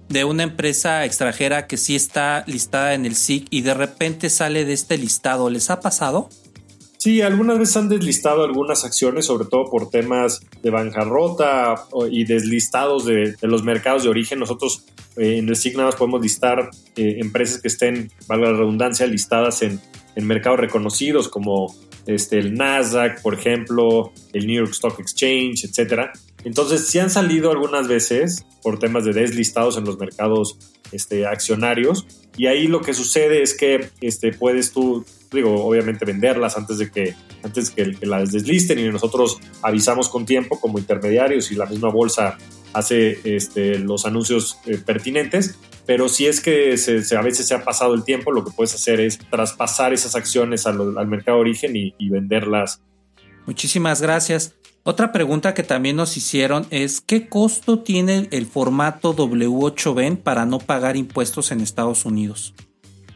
[0.08, 4.64] de una empresa extranjera que sí está listada en el SIC y de repente sale
[4.64, 5.50] de este listado?
[5.50, 6.28] ¿Les ha pasado?
[6.98, 13.04] Sí, algunas veces han deslistado algunas acciones, sobre todo por temas de bancarrota y deslistados
[13.04, 14.40] de, los mercados de origen.
[14.40, 18.58] Nosotros eh, en el SIG nada más podemos listar eh, empresas que estén, valga la
[18.58, 19.80] redundancia, listadas en,
[20.16, 21.74] mercados reconocidos como
[22.06, 26.08] este, el Nasdaq, por ejemplo, el New York Stock Exchange, etc.
[26.42, 30.58] Entonces, sí han salido algunas veces por temas de deslistados en los mercados
[30.90, 32.06] este, accionarios
[32.38, 36.90] y ahí lo que sucede es que este, puedes tú digo, obviamente venderlas antes de
[36.90, 41.90] que, antes que, las deslisten y nosotros avisamos con tiempo como intermediarios y la misma
[41.90, 42.38] bolsa
[42.72, 47.64] hace este, los anuncios eh, pertinentes, pero si es que se, a veces se ha
[47.64, 51.42] pasado el tiempo, lo que puedes hacer es traspasar esas acciones al, al mercado de
[51.42, 52.82] origen y, y venderlas.
[53.46, 54.54] Muchísimas gracias.
[54.82, 60.60] Otra pregunta que también nos hicieron es ¿qué costo tiene el formato W8BEN para no
[60.60, 62.54] pagar impuestos en Estados Unidos?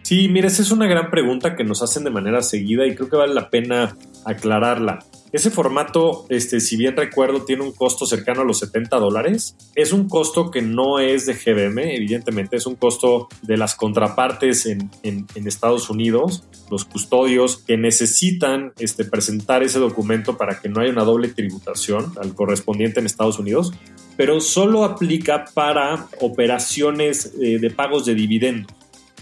[0.03, 3.09] Sí, mira, esa es una gran pregunta que nos hacen de manera seguida y creo
[3.09, 4.99] que vale la pena aclararla.
[5.33, 9.55] Ese formato, este, si bien recuerdo, tiene un costo cercano a los 70 dólares.
[9.77, 14.67] Es un costo que no es de GBM, evidentemente, es un costo de las contrapartes
[14.67, 14.91] en,
[15.35, 21.03] Estados Unidos, los custodios que necesitan este, presentar ese documento para que no haya una
[21.03, 23.73] doble tributación al correspondiente en Estados Unidos,
[24.17, 28.73] pero solo aplica para operaciones eh, de pagos de dividendos.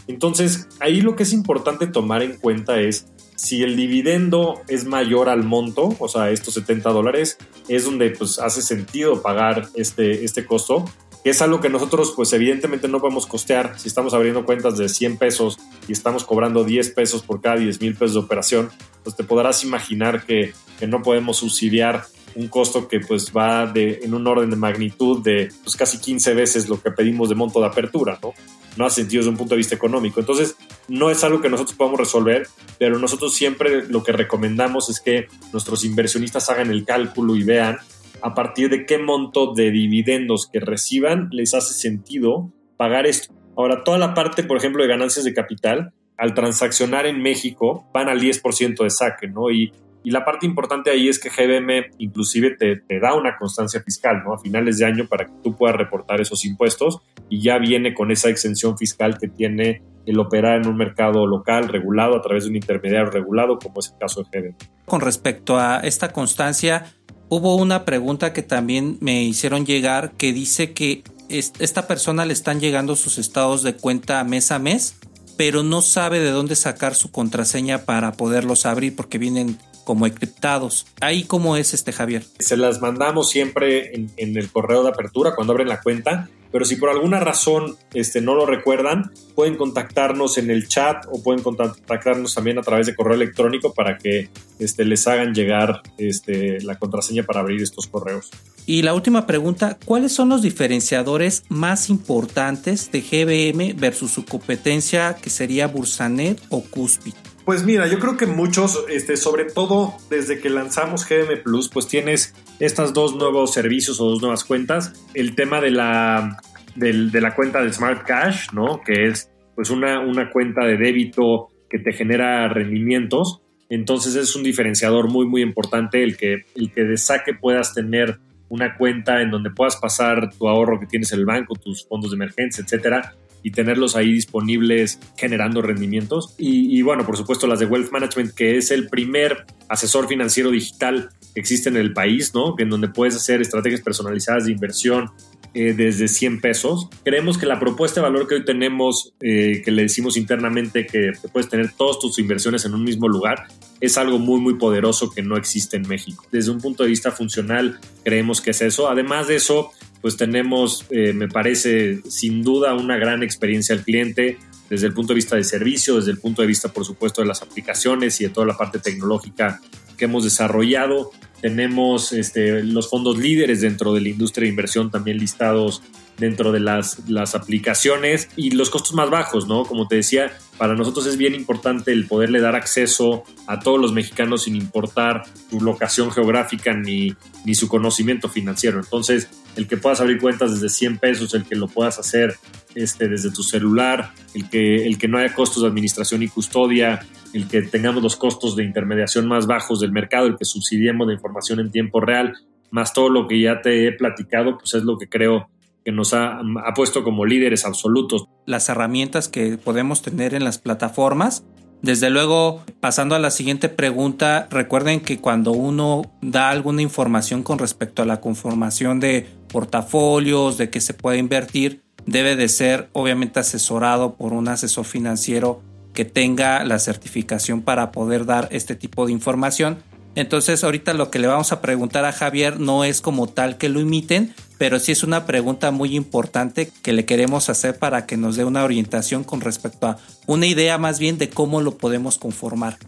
[0.07, 3.07] Entonces, ahí lo que es importante tomar en cuenta es
[3.38, 8.40] si el dividendo es mayor al monto, o sea, estos 70 dólares, es donde pues
[8.40, 10.85] hace sentido pagar este, este costo,
[11.22, 13.79] que es algo que nosotros pues evidentemente no podemos costear.
[13.79, 17.81] Si estamos abriendo cuentas de 100 pesos y estamos cobrando 10 pesos por cada 10
[17.81, 18.70] mil pesos de operación,
[19.05, 24.01] pues te podrás imaginar que, que no podemos subsidiar un costo que pues va de,
[24.03, 27.61] en un orden de magnitud de pues casi 15 veces lo que pedimos de monto
[27.61, 28.35] de apertura, ¿no?
[28.78, 30.20] No hace sentido desde un punto de vista económico.
[30.20, 30.56] Entonces,
[30.88, 32.46] no es algo que nosotros podamos resolver,
[32.78, 37.78] pero nosotros siempre lo que recomendamos es que nuestros inversionistas hagan el cálculo y vean
[38.22, 43.34] a partir de qué monto de dividendos que reciban les hace sentido pagar esto.
[43.56, 48.08] Ahora, toda la parte, por ejemplo, de ganancias de capital, al transaccionar en México, van
[48.08, 49.50] al 10% de saque, ¿no?
[49.50, 49.72] Y
[50.09, 54.33] y la parte importante ahí es que GBM inclusive te, da una constancia fiscal, ¿no?
[54.33, 58.11] A finales de año para que tú puedas reportar esos impuestos y ya viene con
[58.11, 62.49] esa exención fiscal que tiene el operar en un mercado local regulado a través de
[62.49, 64.57] un intermediario regulado, como es el caso de GBM.
[64.87, 66.87] Con respecto a esta constancia,
[67.29, 72.61] hubo una pregunta que también me hicieron llegar que dice que esta persona le están
[72.61, 74.97] llegando sus estados de cuenta mes a mes,
[75.37, 80.85] pero no sabe de dónde sacar su contraseña para poderlos abrir porque vienen como encriptados.
[81.01, 82.22] Ahí cómo es este Javier.
[82.40, 86.77] Se las mandamos siempre en, el correo de apertura cuando abren la cuenta, pero si
[86.77, 92.35] por alguna razón este, no lo recuerdan, pueden contactarnos en el chat o pueden contactarnos
[92.35, 97.22] también a través de correo electrónico para que este, les hagan llegar este, la contraseña
[97.22, 98.29] para abrir estos correos.
[98.66, 105.16] Y la última pregunta, ¿cuáles son los diferenciadores más importantes de GBM versus su competencia
[105.16, 107.14] que sería Bursanet o Cuspid?
[107.48, 111.88] Pues mira, yo creo que muchos, este, sobre todo desde que lanzamos GM Plus, pues
[111.88, 114.92] tienes estos dos nuevos servicios o dos nuevas cuentas.
[115.14, 116.42] El tema de la,
[116.74, 118.82] de, la cuenta de Smart Cash, ¿no?
[118.82, 123.40] Que es pues una, una cuenta de débito que te genera rendimientos.
[123.70, 128.18] Entonces es un diferenciador muy, muy importante el que, el que de saque puedas tener
[128.50, 132.11] una cuenta en donde puedas pasar tu ahorro que tienes en el banco, tus fondos
[132.11, 136.35] de emergencia, etcétera, y tenerlos ahí disponibles generando rendimientos.
[136.38, 141.11] Y, bueno, por supuesto las de Wealth Management, que es el primer asesor financiero digital
[141.35, 142.55] que existe en el país, ¿no?
[142.59, 145.11] En donde puedes hacer estrategias personalizadas de inversión
[145.55, 146.88] eh, desde 100 pesos.
[147.05, 151.12] Creemos que la propuesta de valor que hoy tenemos, eh, que le decimos internamente que
[151.33, 153.46] puedes tener todas tus inversiones en un mismo lugar,
[153.81, 156.24] es algo muy, muy poderoso que no existe en México.
[156.31, 158.90] Desde un punto de vista funcional, creemos que es eso.
[158.90, 164.38] Además de eso, pues tenemos, eh, me parece, sin duda una gran experiencia al cliente
[164.70, 167.28] desde el punto de vista de servicio, desde el punto de vista, por supuesto, de
[167.28, 169.61] las aplicaciones y de toda la parte tecnológica
[169.96, 171.11] que hemos desarrollado.
[171.40, 175.82] Tenemos este, los fondos líderes dentro de la industria de inversión también listados
[176.18, 179.64] dentro de las, las aplicaciones y los costos más bajos, ¿no?
[179.64, 183.92] Como te decía, para nosotros es bien importante el poderle dar acceso a todos los
[183.92, 188.80] mexicanos sin importar su locación geográfica ni, ni su conocimiento financiero.
[188.80, 189.28] Entonces,
[189.59, 192.37] el que puedas abrir cuentas desde 100 pesos, el que lo puedas hacer
[192.77, 197.01] este, desde tu celular, el que, el que no haya costos de administración y custodia,
[197.35, 201.12] el que tengamos los costos de intermediación más bajos del mercado, el que subsidiemos la
[201.12, 202.35] información en tiempo real,
[202.71, 205.51] más todo lo que ya te he platicado, pues es lo que creo
[205.85, 206.40] que nos ha,
[206.77, 208.27] puesto como líderes absolutos.
[208.47, 211.44] Las herramientas que podemos tener en las plataformas.
[211.82, 217.58] Desde luego, pasando a la siguiente pregunta, recuerden que cuando uno da alguna información con
[217.58, 223.38] respecto a la conformación de portafolios, de qué se puede invertir, debe de ser obviamente
[223.40, 225.62] asesorado por un asesor financiero
[225.92, 229.78] que tenga la certificación para poder dar este tipo de información.
[230.18, 233.68] Entonces ahorita lo que le vamos a preguntar a Javier no es como tal que
[233.68, 238.16] lo imiten, pero sí es una pregunta muy importante que le queremos hacer para que
[238.16, 242.18] nos dé una orientación con respecto a una idea más bien de cómo lo podemos
[242.18, 242.78] conformar.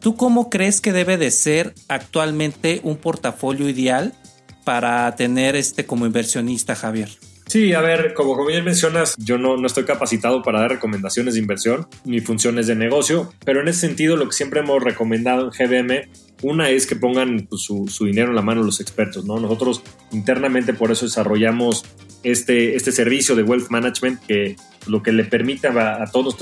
[0.00, 4.12] ¿Tú cómo crees que debe de ser actualmente un portafolio ideal
[4.64, 7.10] para tener este como inversionista, Javier?
[7.50, 11.34] Sí, a ver, como, como bien mencionas, yo no, no estoy capacitado para dar recomendaciones
[11.34, 15.46] de inversión ni funciones de negocio, pero en ese sentido lo que siempre hemos recomendado
[15.46, 16.08] en GBM
[16.42, 19.40] una es que pongan pues, su, dinero en la mano los expertos, ¿no?
[19.40, 19.82] Nosotros
[20.12, 21.84] internamente por eso desarrollamos
[22.22, 24.54] este, este servicio de wealth management que
[24.86, 26.36] lo que le permite a, todos,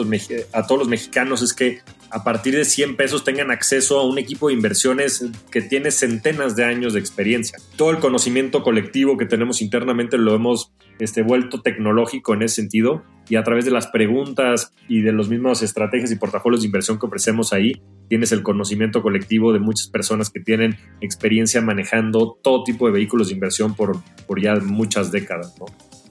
[0.52, 4.18] a todos los mexicanos es que a partir de 100 pesos tengan acceso a un
[4.18, 7.58] equipo de inversiones que tiene centenas de años de experiencia.
[7.76, 13.04] Todo el conocimiento colectivo que tenemos internamente lo hemos este, vuelto tecnológico en ese sentido
[13.28, 16.98] y a través de las preguntas y de los mismos estrategias y portafolios de inversión
[16.98, 22.64] que ofrecemos ahí, tienes el conocimiento colectivo de muchas personas que tienen experiencia manejando todo
[22.64, 25.54] tipo de vehículos de inversión por, por ya muchas décadas.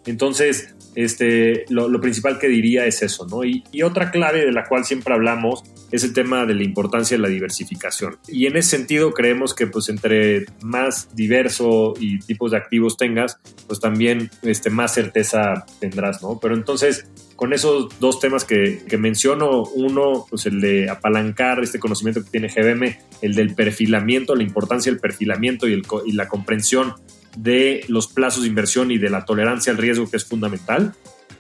[0.08, 3.44] Entonces, este, lo, principal que diría es eso, ¿no?
[3.44, 7.22] Y, otra clave de la cual siempre hablamos es el tema de la importancia de
[7.22, 8.18] la diversificación.
[8.28, 13.38] Y en ese sentido creemos que pues entre más diverso y tipos de activos tengas,
[13.68, 16.40] pues también este, más certeza tendrás, ¿no?
[16.42, 21.78] Pero entonces, con esos dos temas que, que menciono, uno, pues el de apalancar este
[21.80, 26.28] conocimiento que tiene GBM, el del perfilamiento, la importancia del perfilamiento y, el, y la
[26.28, 26.96] comprensión
[27.38, 30.94] de los plazos de inversión y de la tolerancia al riesgo que es fundamental.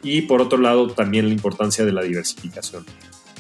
[0.04, 2.86] Y por otro lado, también la importancia de la diversificación.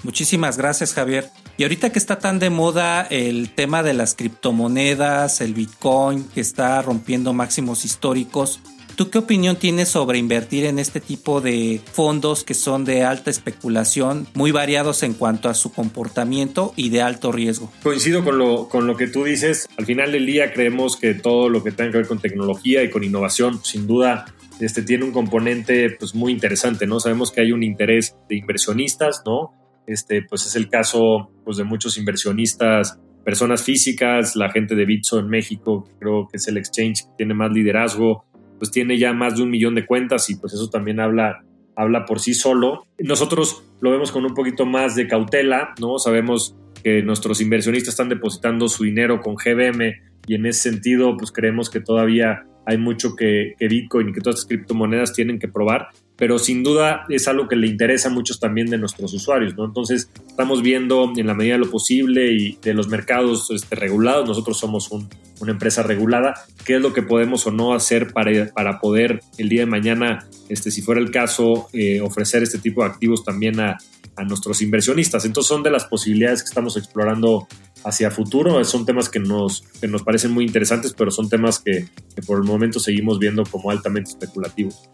[0.03, 1.29] Muchísimas gracias, Javier.
[1.57, 6.41] Y ahorita que está tan de moda el tema de las criptomonedas, el Bitcoin, que
[6.41, 8.59] está rompiendo máximos históricos,
[8.97, 13.29] ¿tú qué opinión tienes sobre invertir en este tipo de fondos que son de alta
[13.29, 17.71] especulación, muy variados en cuanto a su comportamiento y de alto riesgo?
[17.83, 19.69] Coincido con lo, con lo que tú dices.
[19.77, 22.89] Al final del día creemos que todo lo que tenga que ver con tecnología y
[22.89, 24.25] con innovación, sin duda,
[24.59, 26.99] este, tiene un componente pues, muy interesante, ¿no?
[26.99, 29.53] Sabemos que hay un interés de inversionistas, ¿no?
[29.85, 35.19] Este, pues es el caso pues, de muchos inversionistas, personas físicas, la gente de Bitso
[35.19, 38.23] en México, creo que es el exchange que tiene más liderazgo,
[38.57, 41.43] pues tiene ya más de un millón de cuentas y pues eso también habla,
[41.75, 42.85] habla por sí solo.
[42.99, 45.99] Nosotros lo vemos con un poquito más de cautela, ¿no?
[45.99, 49.93] Sabemos que nuestros inversionistas están depositando su dinero con GBM
[50.27, 54.19] y en ese sentido pues creemos que todavía hay mucho que, que Bitcoin y que
[54.19, 55.87] todas estas criptomonedas tienen que probar,
[56.17, 59.63] pero sin duda es algo que le interesa a muchos también de nuestros usuarios, ¿no?
[59.63, 64.27] Entonces, estamos viendo en la medida de lo posible y de los mercados este, regulados,
[64.27, 66.33] nosotros somos una empresa regulada,
[66.65, 70.27] qué es lo que podemos o no hacer para, para poder el día de mañana,
[70.49, 73.77] este, si fuera el caso, eh, ofrecer este tipo de activos también a,
[74.17, 75.23] a nuestros inversionistas.
[75.23, 77.47] Entonces, son de las posibilidades que estamos explorando
[77.87, 78.63] hacia futuro.
[78.65, 82.37] Son temas que nos, que nos parecen muy interesantes, pero son temas que, que por
[82.37, 84.89] el momento seguimos viendo como altamente especulativos.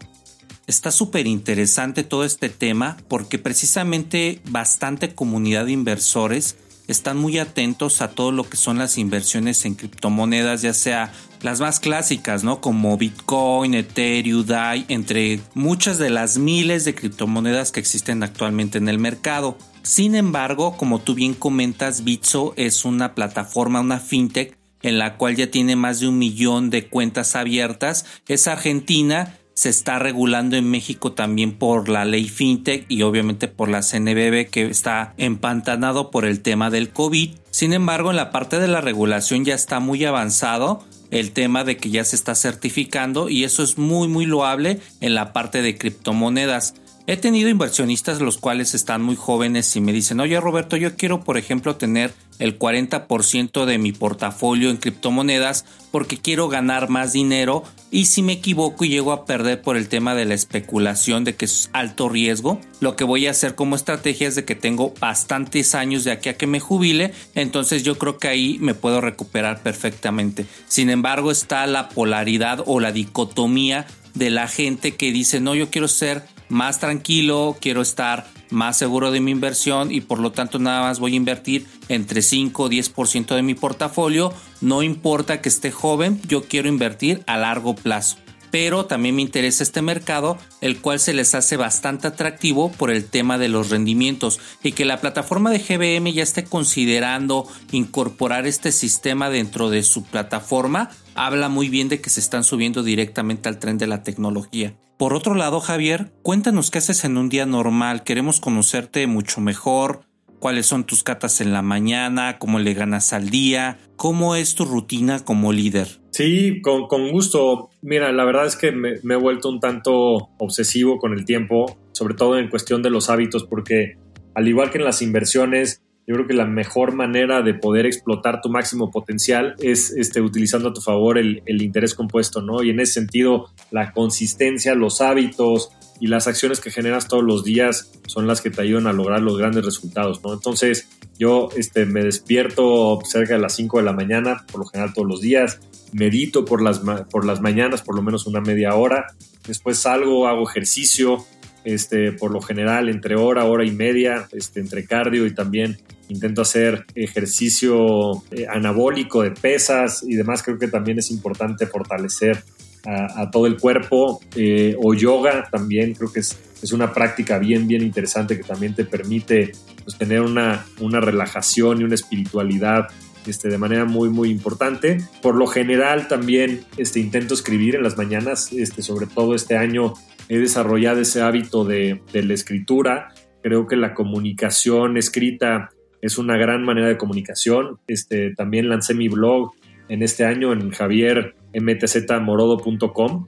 [0.66, 6.56] Está súper interesante todo este tema porque precisamente bastante comunidad de inversores
[6.88, 11.60] están muy atentos a todo lo que son las inversiones en criptomonedas, ya sea las
[11.60, 12.62] más clásicas, ¿no?
[12.62, 18.90] Como Bitcoin, Ethereum, DAI, entre muchas de las miles de criptomonedas que existen actualmente en
[18.90, 19.58] el mercado.
[19.84, 25.36] Sin embargo, como tú bien comentas, Bitso es una plataforma, una fintech en la cual
[25.36, 28.06] ya tiene más de un millón de cuentas abiertas.
[28.28, 33.70] Es argentina se está regulando en México también por la ley FinTech y obviamente por
[33.70, 37.36] la CNBB que está empantanado por el tema del COVID.
[37.52, 41.78] Sin embargo, en la parte de la regulación ya está muy avanzado el tema de
[41.78, 45.78] que ya se está certificando y eso es muy muy loable en la parte de
[45.78, 46.74] criptomonedas.
[47.06, 51.22] He tenido inversionistas los cuales están muy jóvenes y me dicen, oye Roberto, yo quiero
[51.22, 57.64] por ejemplo tener el 40% de mi portafolio en criptomonedas porque quiero ganar más dinero
[57.92, 61.36] y si me equivoco y llego a perder por el tema de la especulación de
[61.36, 64.94] que es alto riesgo, lo que voy a hacer como estrategia es de que tengo
[65.02, 69.02] bastantes años de aquí a que me jubile, entonces yo creo que ahí me puedo
[69.02, 70.46] recuperar perfectamente.
[70.70, 75.70] Sin embargo está la polaridad o la dicotomía de la gente que dice, no, yo
[75.70, 76.24] quiero ser
[76.54, 81.00] más tranquilo, quiero estar más seguro de mi inversión y por lo tanto nada más
[81.00, 84.32] voy a invertir entre 5 o 10% de mi portafolio.
[84.62, 88.18] No importa que esté joven, yo quiero invertir a largo plazo.
[88.52, 93.06] Pero también me interesa este mercado, el cual se les hace bastante atractivo por el
[93.06, 98.72] tema de los rendimientos y que la plataforma de GBM ya esté considerando incorporar este
[98.72, 103.58] sistema dentro de su plataforma, habla muy bien de que se están subiendo directamente al
[103.58, 104.76] tren de la tecnología.
[104.98, 108.04] Por otro lado, Javier, cuéntanos qué haces en un día normal.
[108.04, 110.02] Queremos conocerte mucho mejor.
[110.40, 112.38] ¿Cuáles son tus catas en la mañana?
[112.38, 113.80] ¿Cómo le ganas al día?
[113.96, 116.02] ¿Cómo es tu rutina como líder?
[116.12, 117.70] Sí, con, gusto.
[117.82, 121.78] Mira, la verdad es que me, me, he vuelto un tanto obsesivo con el tiempo,
[121.94, 123.98] sobre todo en cuestión de los hábitos, porque
[124.36, 128.42] al igual que en las inversiones, yo creo que la mejor manera de poder explotar
[128.42, 132.62] tu máximo potencial es este, utilizando a tu favor el, interés compuesto, ¿no?
[132.62, 135.70] Y en ese sentido, la consistencia, los hábitos
[136.02, 139.22] y las acciones que generas todos los días son las que te ayudan a lograr
[139.22, 140.34] los grandes resultados, ¿no?
[140.34, 144.94] Entonces, yo este, me despierto cerca de las 5 de la mañana, por lo general
[144.94, 145.62] todos los días,
[145.94, 149.14] medito por las, por las mañanas, por lo menos una media hora,
[149.48, 151.26] después salgo, hago ejercicio,
[151.64, 155.78] este, por lo general entre hora, hora y media, este, entre cardio y también
[156.14, 160.44] intento hacer ejercicio eh, anabólico de pesas y demás.
[160.44, 162.44] Creo que también es importante fortalecer
[162.86, 165.94] a, todo el cuerpo eh, o yoga también.
[165.94, 169.54] Creo que es, es, una práctica bien, bien interesante que también te permite
[169.84, 172.90] pues, tener una, una relajación y una espiritualidad
[173.26, 174.98] este, de manera muy, muy importante.
[175.22, 179.94] Por lo general también este, intento escribir en las mañanas, este, sobre todo este año
[180.30, 183.14] he desarrollado ese hábito de, de la escritura.
[183.42, 185.70] Creo que la comunicación escrita
[186.04, 187.80] es una gran manera de comunicación.
[187.88, 189.54] Este, también lancé mi blog
[189.88, 193.28] en este año en javiermtzmorodo.com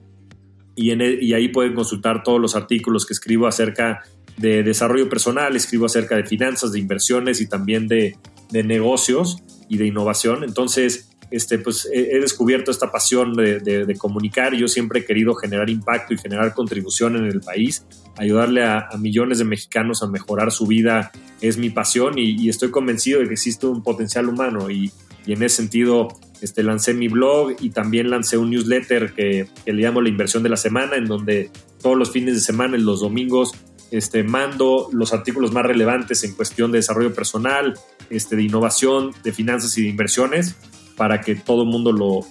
[0.74, 4.02] y, en y ahí pueden consultar todos los artículos que escribo acerca
[4.36, 8.18] de desarrollo personal, escribo acerca de finanzas, de inversiones y también de,
[8.50, 10.44] de negocios y de innovación.
[10.44, 14.54] Entonces, este, pues he, descubierto esta pasión de, comunicar.
[14.54, 17.84] Yo siempre he querido generar impacto y generar contribución en el país.
[18.16, 21.10] Ayudarle a, millones de mexicanos a mejorar su vida
[21.40, 24.92] es mi pasión y, estoy convencido de que existe un potencial humano y,
[25.26, 26.06] en ese sentido
[26.40, 30.48] este, lancé mi blog y también lancé un newsletter que, le llamo la inversión de
[30.48, 31.50] la semana, en donde
[31.82, 33.52] todos los fines de semana, y los domingos,
[33.90, 37.74] este, mando los artículos más relevantes en cuestión de desarrollo personal,
[38.08, 40.54] este, de innovación, de finanzas y de inversiones
[40.96, 42.26] para que todo el mundo lo,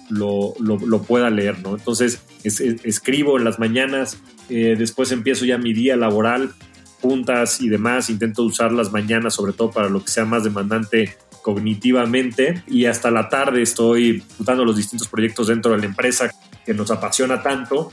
[0.58, 1.76] lo, pueda leer, ¿no?
[1.76, 6.52] Entonces, escribo en las mañanas, eh, después empiezo ya mi día laboral,
[7.00, 11.16] juntas y demás, intento usar las mañanas sobre todo para lo que sea más demandante
[11.42, 16.28] cognitivamente y hasta la tarde estoy disfrutando los distintos proyectos dentro de la empresa
[16.64, 17.92] que nos apasiona tanto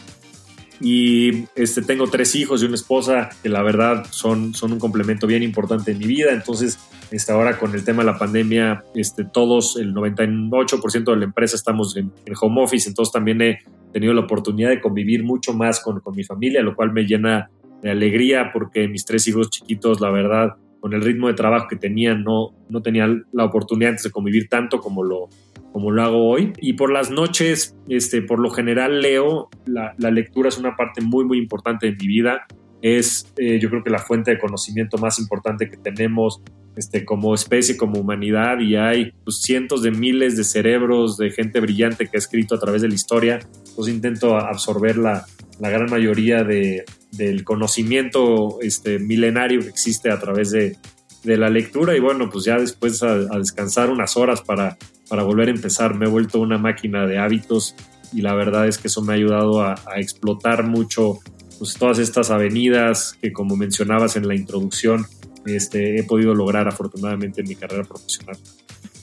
[0.83, 5.25] y este, tengo tres hijos y una esposa que la verdad son, son un complemento
[5.27, 6.33] bien importante en mi vida.
[6.33, 6.77] Entonces,
[7.09, 11.55] este, ahora con el tema de la pandemia, este, todos, el 98% de la empresa
[11.55, 13.59] estamos en, home office, entonces también he
[13.93, 17.49] tenido la oportunidad de convivir mucho más con, con mi familia, lo cual me llena
[17.81, 21.77] de alegría porque mis tres hijos chiquitos, la verdad, con el ritmo de trabajo que
[21.77, 25.29] tenían, no, no tenían la oportunidad antes de convivir tanto como lo,
[25.71, 26.51] como lo hago hoy.
[26.57, 31.23] Y por las noches, este, por lo general leo, la, lectura es una parte muy,
[31.23, 32.45] muy importante de mi vida.
[32.81, 36.41] Es, eh, yo creo que la fuente de conocimiento más importante que tenemos
[36.75, 41.61] este, como especie, como humanidad, y hay pues, cientos de miles de cerebros de gente
[41.61, 43.39] brillante que ha escrito a través de la historia.
[43.69, 45.25] Entonces intento absorber la,
[45.63, 46.83] la gran mayoría de,
[47.13, 50.75] del conocimiento este, milenario que existe a través de,
[51.23, 55.47] de la lectura y bueno, pues ya después a, descansar unas horas para, para volver
[55.47, 55.95] a empezar.
[55.95, 57.75] Me he vuelto una máquina de hábitos
[58.11, 61.19] y la verdad es que eso me ha ayudado a, explotar mucho
[61.57, 65.05] pues, todas estas avenidas que como mencionabas en la introducción,
[65.45, 68.35] este, he podido lograr afortunadamente en mi carrera profesional.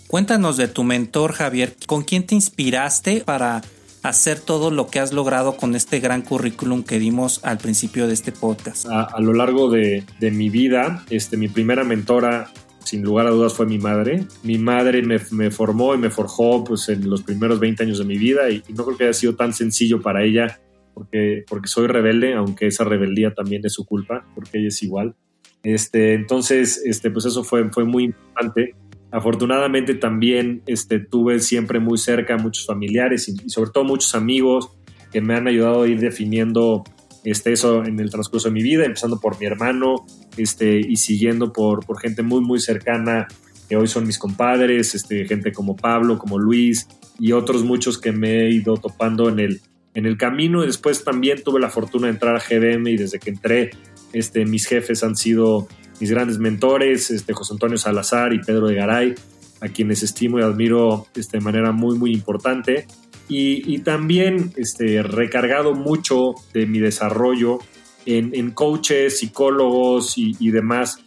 [0.09, 3.63] Cuéntanos de tu mentor Javier, ¿con quién te inspiraste para
[4.03, 8.15] hacer todo lo que has logrado con este gran currículum que dimos al principio de
[8.15, 8.87] este podcast?
[8.87, 12.51] A, lo largo de, mi vida, este, mi primera mentora
[12.85, 14.27] sin lugar a dudas fue mi madre.
[14.43, 18.19] Mi madre me, formó y me forjó pues, en los primeros 20 años de mi
[18.19, 20.61] vida y, no creo que haya sido tan sencillo para ella
[20.95, 25.15] porque, porque soy rebelde, aunque esa rebeldía también es su culpa, porque ella es igual.
[25.63, 28.75] Este, entonces, este, pues eso fue, fue muy importante.
[29.13, 34.71] Afortunadamente también este, tuve siempre muy cerca muchos familiares y, sobre todo muchos amigos
[35.13, 36.85] que me han ayudado a ir definiendo
[37.25, 40.07] este, eso en el transcurso de mi vida, empezando por mi hermano
[40.37, 43.27] este, y siguiendo por, por gente muy, muy cercana
[43.69, 46.89] que hoy son mis compadres, este, gente como Pablo, como Luis
[47.19, 49.61] y otros muchos que me he ido topando en el,
[49.95, 50.65] en el camino.
[50.65, 53.71] Y después también tuve la fortuna de entrar a GBM y desde que entré,
[54.13, 55.69] este, mis jefes han sido
[56.01, 59.15] mis grandes mentores, este, José Antonio Salazar y Pedro de Garay,
[59.61, 62.87] a quienes estimo y admiro este, de manera muy, muy importante.
[63.29, 67.61] Y, también este, recargado mucho de mi desarrollo
[68.05, 70.99] en, coaches, psicólogos y, demás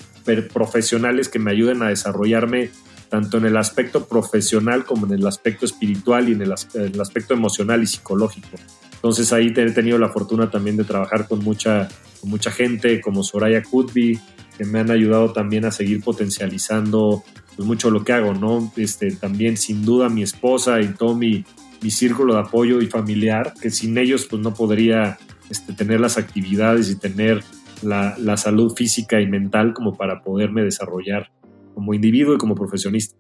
[0.54, 2.70] profesionales que me ayuden a desarrollarme
[3.10, 6.54] tanto en el aspecto profesional como en el aspecto espiritual y en el,
[7.02, 8.58] aspecto emocional y psicológico.
[8.94, 11.90] Entonces ahí he tenido la fortuna también de trabajar con mucha,
[12.22, 14.18] con mucha gente como Soraya Kutby,
[14.64, 17.24] que me han ayudado también a seguir potencializando
[17.56, 18.72] pues, mucho lo que hago, ¿no?
[18.78, 21.44] Este, también sin duda mi esposa y todo mi,
[21.82, 25.18] mi círculo de apoyo y familiar, que sin ellos pues no podría
[25.50, 27.44] este, tener las actividades y tener
[27.82, 31.32] la, la salud física y mental como para poderme desarrollar
[31.74, 33.18] como individuo y como profesionista.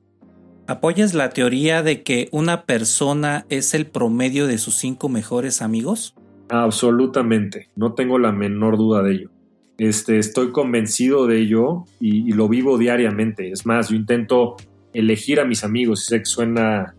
[0.66, 6.16] ¿Apoyas la teoría de que una persona es el promedio de sus cinco mejores amigos?
[6.48, 9.33] Absolutamente, no tengo la menor duda de ello.
[9.78, 13.52] Este, estoy convencido de ello y, lo vivo diariamente.
[13.52, 14.56] Es más, yo intento
[14.94, 16.06] elegir a mis amigos.
[16.06, 16.96] Sé que suena,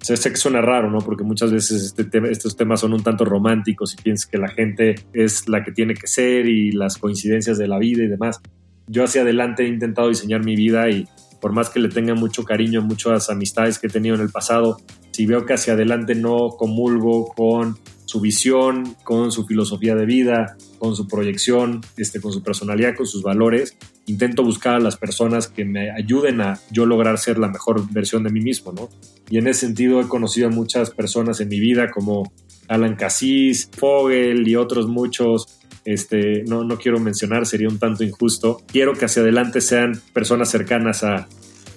[0.00, 0.98] sé que suena raro, ¿no?
[0.98, 4.96] Porque muchas veces este estos temas son un tanto románticos y piensas que la gente
[5.12, 8.40] es la que tiene que ser y las coincidencias de la vida y demás.
[8.88, 11.06] Yo hacia adelante he intentado diseñar mi vida y
[11.40, 14.30] por más que le tenga mucho cariño a muchas amistades que he tenido en el
[14.30, 14.78] pasado,
[15.12, 17.76] si veo que hacia adelante no comulgo con
[18.08, 23.06] su visión, con su filosofía de vida, con su proyección, este, con su personalidad, con
[23.06, 23.76] sus valores.
[24.06, 28.24] Intento buscar a las personas que me ayuden a yo lograr ser la mejor versión
[28.24, 28.88] de mí mismo, ¿no?
[29.28, 32.32] Y en ese sentido he conocido a muchas personas en mi vida como
[32.66, 38.62] Alan Cassis, Fogel y otros muchos este, no, no quiero mencionar, sería un tanto injusto.
[38.66, 41.28] Quiero que hacia adelante sean personas cercanas a,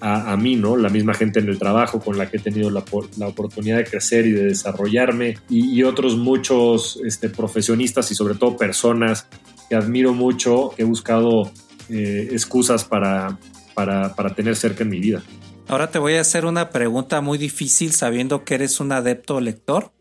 [0.01, 0.77] a, mí, ¿no?
[0.77, 2.83] La misma gente en el trabajo con la que he tenido la,
[3.17, 8.57] la oportunidad de crecer y de desarrollarme y, otros muchos este, profesionistas y sobre todo
[8.57, 9.27] personas
[9.69, 11.51] que admiro mucho, que he buscado
[11.89, 13.37] eh, excusas para,
[13.75, 15.21] para, para tener cerca en mi vida.
[15.67, 19.93] Ahora te voy a hacer una pregunta muy difícil sabiendo que eres un adepto lector.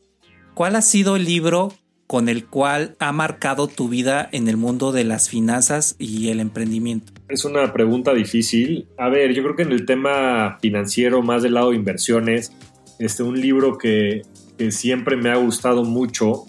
[0.54, 1.72] ¿Cuál ha sido el libro
[2.10, 6.40] con el cual ha marcado tu vida en el mundo de las finanzas y el
[6.40, 7.12] emprendimiento?
[7.28, 8.88] Es una pregunta difícil.
[8.98, 12.50] A ver, yo creo que en el tema financiero, más del lado de inversiones,
[12.98, 14.22] este, un libro que,
[14.70, 16.46] siempre me ha gustado mucho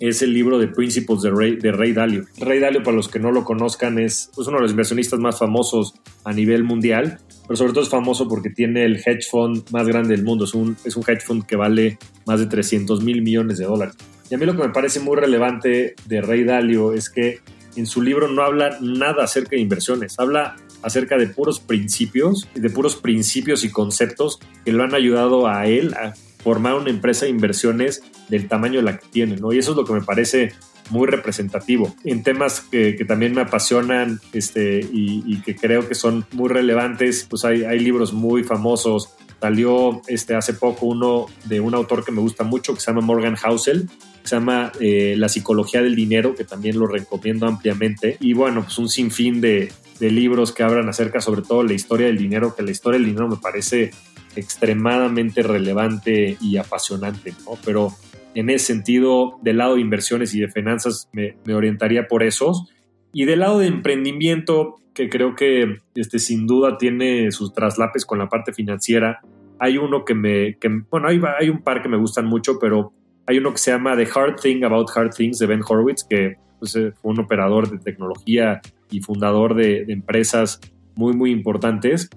[0.00, 1.30] es el libro de Principles de
[1.70, 2.24] Ray, Dalio.
[2.38, 5.38] Ray Dalio, para los que no lo conozcan, es pues, uno de los inversionistas más
[5.38, 5.92] famosos
[6.24, 10.16] a nivel mundial, pero sobre todo es famoso porque tiene el hedge fund más grande
[10.16, 10.46] del mundo.
[10.46, 13.94] Es un, es un hedge fund que vale más de 300 mil millones de dólares.
[14.30, 17.40] Y a mí lo que me parece muy relevante de Ray Dalio es que
[17.76, 22.70] en su libro no habla nada acerca de inversiones, habla acerca de puros principios, de
[22.70, 27.30] puros principios y conceptos que lo han ayudado a él a formar una empresa de
[27.30, 29.52] inversiones del tamaño de la que tiene, ¿no?
[29.52, 30.52] Y eso es lo que me parece
[30.90, 31.94] muy representativo.
[32.04, 37.44] En temas que, también me apasionan este, y, que creo que son muy relevantes, pues
[37.46, 39.14] hay, hay libros muy famosos.
[39.40, 43.00] Salió este, hace poco uno de un autor que me gusta mucho que se llama
[43.00, 43.88] Morgan Housel,
[44.24, 48.16] se llama eh, La psicología del dinero, que también lo recomiendo ampliamente.
[48.20, 49.70] Y bueno, pues un sinfín de,
[50.00, 53.06] de libros que hablan acerca sobre todo la historia del dinero, que la historia del
[53.06, 53.90] dinero me parece
[54.34, 57.58] extremadamente relevante y apasionante, ¿no?
[57.64, 57.92] Pero
[58.34, 62.68] en ese sentido, del lado de inversiones y de finanzas, me, me orientaría por esos.
[63.12, 68.18] Y del lado de emprendimiento, que creo que este, sin duda tiene sus traslapes con
[68.18, 69.20] la parte financiera,
[69.58, 72.92] hay uno que me, que, bueno, hay, hay un par que me gustan mucho, pero
[73.26, 76.36] hay uno que se llama The Hard Thing About Hard Things de Ben Horowitz, que
[76.58, 78.60] pues, eh, fue un operador de tecnología
[78.90, 80.60] y fundador de, empresas
[80.94, 82.08] muy, muy importantes.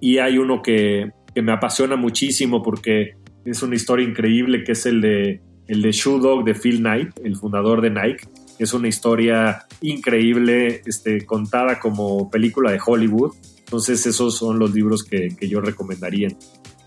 [0.00, 3.14] Y hay uno que, me apasiona muchísimo porque
[3.44, 7.08] es una historia increíble, que es el de, el de Shoe Dog de Phil Knight,
[7.24, 8.28] el fundador de Nike.
[8.58, 13.34] Es una historia increíble, este, contada como película de Hollywood.
[13.60, 16.28] Entonces esos son los libros que, que yo recomendaría.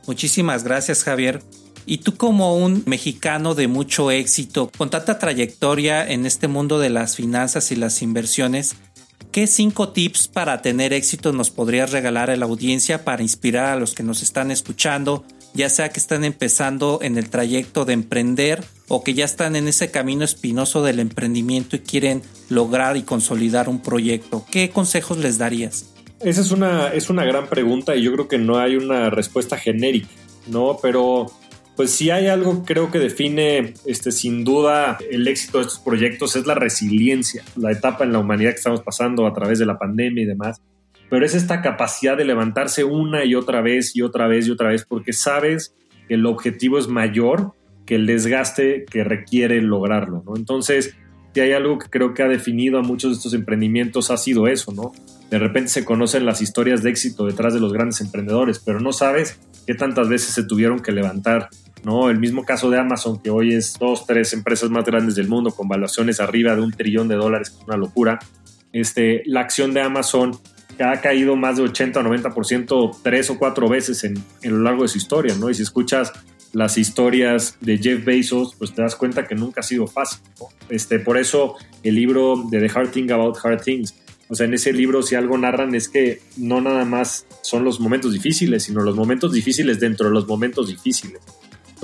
[0.08, 1.42] Muchísimas gracias Javier.
[1.86, 6.90] Y tú como un mexicano de mucho éxito, con tanta trayectoria en este mundo de
[6.90, 8.76] las finanzas y las inversiones,
[9.32, 13.80] ¿qué cinco tips para tener éxito nos podrías regalar a la audiencia para inspirar a
[13.80, 18.64] los que nos están escuchando, ya sea que están empezando en el trayecto de emprender
[18.88, 23.70] o que ya están en ese camino espinoso del emprendimiento y quieren lograr y consolidar
[23.70, 24.44] un proyecto?
[24.50, 25.92] ¿Qué consejos les darías?
[26.20, 29.58] Esa es una, es una gran pregunta y yo creo que no hay una respuesta
[29.58, 30.08] genérica,
[30.48, 30.80] ¿no?
[30.82, 31.28] Pero
[31.76, 36.36] pues si hay algo creo que define este, sin duda el éxito de estos proyectos
[36.36, 39.78] es la resiliencia, la etapa en la humanidad que estamos pasando a través de la
[39.78, 40.62] pandemia y demás.
[41.10, 44.70] Pero es esta capacidad de levantarse una y otra vez y otra vez y otra
[44.70, 45.76] vez porque sabes
[46.08, 47.54] que el objetivo es mayor
[47.86, 50.36] que el desgaste que requiere lograrlo, ¿no?
[50.36, 50.96] Entonces,
[51.34, 54.48] si hay algo que creo que ha definido a muchos de estos emprendimientos ha sido
[54.48, 54.94] eso, ¿no?
[55.30, 58.94] De repente se conocen las historias de éxito detrás de los grandes emprendedores, pero no
[58.94, 61.50] sabes qué tantas veces se tuvieron que levantar
[61.86, 62.10] ¿no?
[62.10, 65.52] El mismo caso de Amazon, que hoy es dos, tres empresas más grandes del mundo
[65.52, 68.20] con valuaciones arriba de un trillón de dólares, que es una locura.
[68.74, 70.38] Este, la acción de Amazon
[70.76, 74.64] que ha caído más de 80 o 90% tres o cuatro veces en, en, lo
[74.64, 75.50] largo de su historia, ¿no?
[75.50, 76.12] Y si escuchas
[76.54, 80.20] las historias de Jeff Bezos, pues te das cuenta que nunca ha sido fácil,
[80.70, 83.94] Este, por eso el libro de The Hard Thing About Hard Things,
[84.28, 87.80] o sea, en ese libro si algo narran es que no nada más son los
[87.80, 91.22] momentos difíciles, sino los momentos difíciles dentro de los momentos difíciles.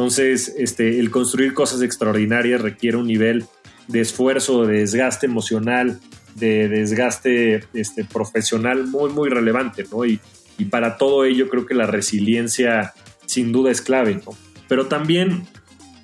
[0.01, 3.45] Entonces, este, el construir cosas extraordinarias requiere un nivel
[3.87, 5.99] de esfuerzo, de desgaste emocional,
[6.33, 10.03] de desgaste este, profesional muy, muy relevante, ¿no?
[10.03, 10.19] Y,
[10.57, 12.95] y, para todo ello creo que la resiliencia
[13.27, 14.35] sin duda es clave, ¿no?
[14.67, 15.43] Pero también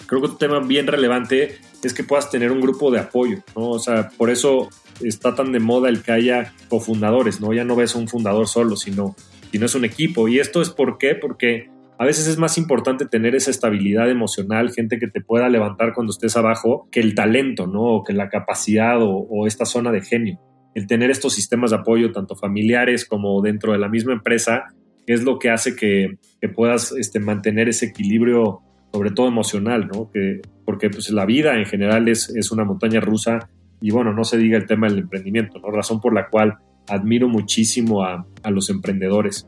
[0.06, 3.70] creo que un tema bien relevante es que puedas tener un grupo de apoyo, ¿no?
[3.72, 4.70] O sea, por eso
[5.02, 7.52] está tan de moda el que haya cofundadores, ¿no?
[7.52, 9.16] Ya no ves un fundador solo, sino,
[9.52, 10.28] sino es un equipo.
[10.28, 14.72] Y esto es por qué, porque a veces es más importante tener esa estabilidad emocional,
[14.72, 17.82] gente que te pueda levantar cuando estés abajo, que el talento, ¿no?
[17.82, 20.40] O que la capacidad o, esta zona de genio.
[20.76, 24.66] El tener estos sistemas de apoyo, tanto familiares como dentro de la misma empresa,
[25.08, 26.20] es lo que hace que,
[26.54, 28.62] puedas este, mantener ese equilibrio,
[28.94, 30.12] sobre todo emocional, ¿no?
[30.12, 33.50] Que, porque pues, la vida en general es, una montaña rusa
[33.82, 35.72] y bueno, no se diga el tema del emprendimiento, ¿no?
[35.72, 39.48] Razón por la cual admiro muchísimo a los emprendedores.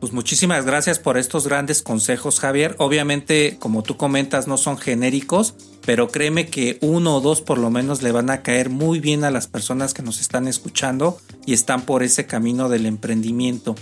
[0.00, 2.74] Pues muchísimas gracias por estos grandes consejos, Javier.
[2.78, 7.68] Obviamente, como tú comentas, no son genéricos, pero créeme que uno o dos por lo
[7.68, 11.52] menos le van a caer muy bien a las personas que nos están escuchando y
[11.52, 13.74] están por ese camino del emprendimiento.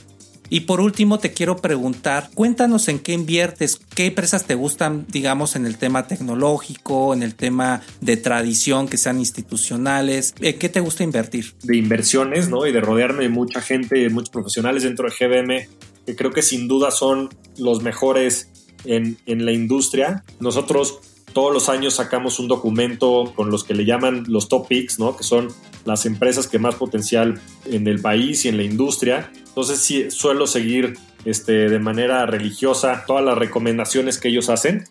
[0.51, 5.57] Y por último te quiero preguntar, cuéntanos en qué inviertes, qué empresas te gustan, digamos,
[5.57, 10.81] en el tema tecnológico, en el tema de tradición, que sean institucionales, ¿en qué te
[10.81, 11.55] gusta invertir?
[11.63, 12.67] De inversiones, ¿no?
[12.67, 15.69] Y de rodearme de mucha gente, muchos profesionales dentro de GBM,
[16.09, 17.29] que creo que sin duda son
[17.59, 18.51] los mejores
[18.87, 20.25] en, en la industria.
[20.41, 21.01] Nosotros
[21.35, 25.19] todos los años sacamos un documento con los que le llaman los top picks, ¿no?
[25.19, 25.49] Que son
[25.85, 29.31] las empresas que más potencial en el país y en la industria.
[29.49, 30.95] Entonces sí, suelo seguir
[31.27, 34.85] este, de manera religiosa todas las recomendaciones que ellos hacen.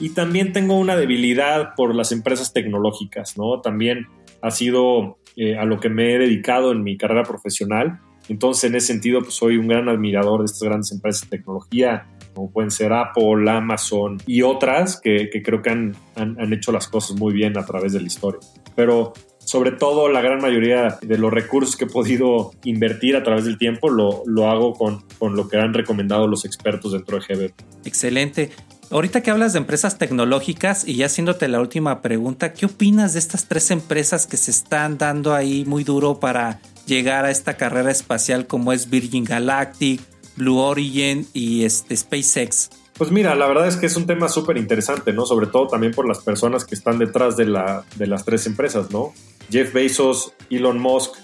[0.00, 3.60] Y también tengo una debilidad por las empresas tecnológicas, ¿no?
[3.60, 4.08] También
[4.42, 8.00] ha sido eh, a lo que me he dedicado en mi carrera profesional.
[8.28, 12.06] Entonces, en ese sentido, pues soy un gran admirador de estas grandes empresas de tecnología,
[12.34, 17.16] como pueden ser Apple, Amazon y otras que, creo que han, han, hecho las cosas
[17.16, 18.40] muy bien a través de la historia.
[18.74, 23.44] Pero sobre todo la gran mayoría de los recursos que he podido invertir a través
[23.44, 27.34] del tiempo lo, lo hago con, con, lo que han recomendado los expertos dentro de
[27.34, 27.52] GB.
[27.84, 28.50] Excelente.
[28.90, 33.18] Ahorita que hablas de empresas tecnológicas y ya haciéndote la última pregunta, ¿qué opinas de
[33.18, 37.90] estas tres empresas que se están dando ahí muy duro para llegar a esta carrera
[37.90, 40.00] espacial como es Virgin Galactic,
[40.36, 42.70] Blue Origin y este SpaceX?
[42.96, 45.26] Pues mira, la verdad es que es un tema súper interesante, ¿no?
[45.26, 48.90] Sobre todo también por las personas que están detrás de, la, de las tres empresas,
[48.92, 49.12] ¿no?
[49.50, 51.14] Jeff Bezos, Elon Musk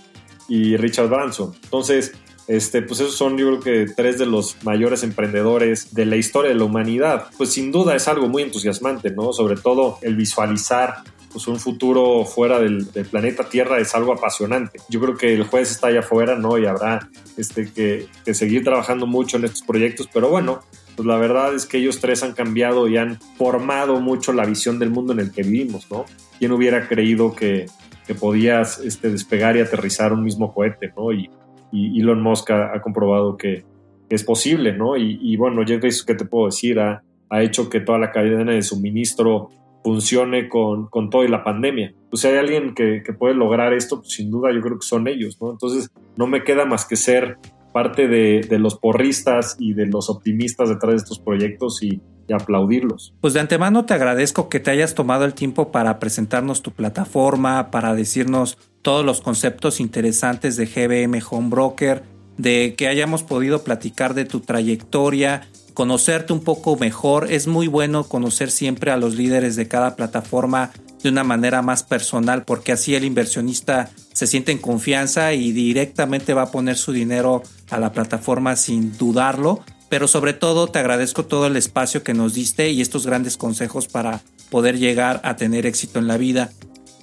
[0.48, 1.54] y Richard Branson.
[1.62, 2.12] Entonces,
[2.48, 6.50] este, pues esos son yo creo que tres de los mayores emprendedores de la historia
[6.50, 7.28] de la humanidad.
[7.38, 9.32] Pues sin duda es algo muy entusiasmante, ¿no?
[9.32, 14.80] Sobre todo el visualizar pues un futuro fuera del, planeta Tierra es algo apasionante.
[14.88, 16.58] Yo creo que el juez está allá afuera, ¿no?
[16.58, 20.60] Y habrá este, que, que seguir trabajando mucho en estos proyectos, pero bueno,
[20.96, 24.78] pues la verdad es que ellos tres han cambiado y han formado mucho la visión
[24.78, 26.04] del mundo en el que vivimos, ¿no?
[26.38, 27.66] ¿Quién hubiera creído que,
[28.06, 31.12] que podías este, despegar y aterrizar un mismo cohete, ¿no?
[31.12, 31.30] Y,
[31.72, 33.64] y Elon Musk ha, comprobado que
[34.08, 34.96] es posible, ¿no?
[34.96, 36.80] Y, y bueno, Jeff Bezos, ¿qué te puedo decir?
[36.80, 39.50] Ha, ha hecho que toda la cadena de suministro
[39.82, 41.94] funcione con, con todo y la pandemia.
[42.10, 45.08] Pues si hay alguien que, puede lograr esto, pues sin duda yo creo que son
[45.08, 45.50] ellos, ¿no?
[45.50, 47.38] Entonces no me queda más que ser
[47.72, 53.14] parte de, los porristas y de los optimistas detrás de estos proyectos y, y, aplaudirlos.
[53.20, 57.70] Pues de antemano te agradezco que te hayas tomado el tiempo para presentarnos tu plataforma,
[57.70, 62.02] para decirnos todos los conceptos interesantes de GBM Home Broker,
[62.38, 65.42] de que hayamos podido platicar de tu trayectoria,
[65.74, 67.30] conocerte un poco mejor.
[67.32, 71.82] Es muy bueno conocer siempre a los líderes de cada plataforma de una manera más
[71.82, 76.92] personal porque así el inversionista se siente en confianza y directamente va a poner su
[76.92, 79.60] dinero a la plataforma sin dudarlo.
[79.88, 83.88] Pero sobre todo te agradezco todo el espacio que nos diste y estos grandes consejos
[83.88, 86.50] para poder llegar a tener éxito en la vida.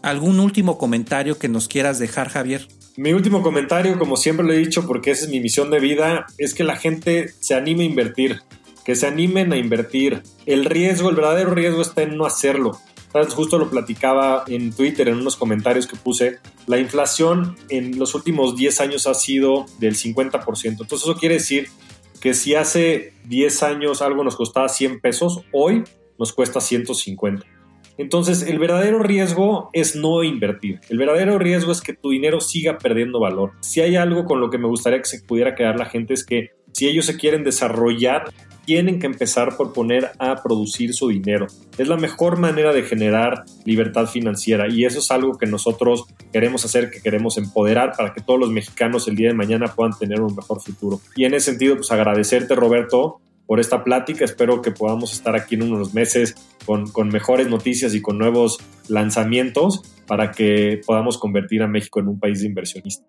[0.03, 2.67] ¿Algún último comentario que nos quieras dejar, Javier?
[2.97, 6.25] Mi último comentario, como siempre lo he dicho, porque esa es mi misión de vida,
[6.39, 8.41] es que la gente se anime a invertir,
[8.83, 10.23] que se animen a invertir.
[10.47, 12.79] El riesgo, el verdadero riesgo está en no hacerlo.
[13.35, 16.39] Justo lo platicaba en Twitter, en unos comentarios que puse.
[16.65, 20.65] La inflación en los últimos 10 años ha sido del 50%.
[20.65, 21.69] Entonces eso quiere decir
[22.19, 25.83] que si hace 10 años algo nos costaba 100 pesos, hoy
[26.17, 27.45] nos cuesta 150.
[27.97, 30.79] Entonces, el verdadero riesgo es no invertir.
[30.89, 33.53] El verdadero riesgo es que tu dinero siga perdiendo valor.
[33.61, 36.25] Si hay algo con lo que me gustaría que se pudiera quedar la gente es
[36.25, 38.25] que si ellos se quieren desarrollar,
[38.67, 41.47] tienen que empezar por poner a producir su dinero.
[41.77, 46.65] Es la mejor manera de generar libertad financiera y eso es algo que nosotros queremos
[46.65, 50.19] hacer, que queremos empoderar para que todos los mexicanos el día de mañana puedan tener
[50.19, 50.99] un mejor futuro.
[51.15, 54.25] Y en ese sentido, pues agradecerte Roberto por esta plática.
[54.25, 56.35] Espero que podamos estar aquí en unos meses
[56.65, 62.19] con, mejores noticias y con nuevos lanzamientos para que podamos convertir a México en un
[62.19, 63.07] país de inversionistas.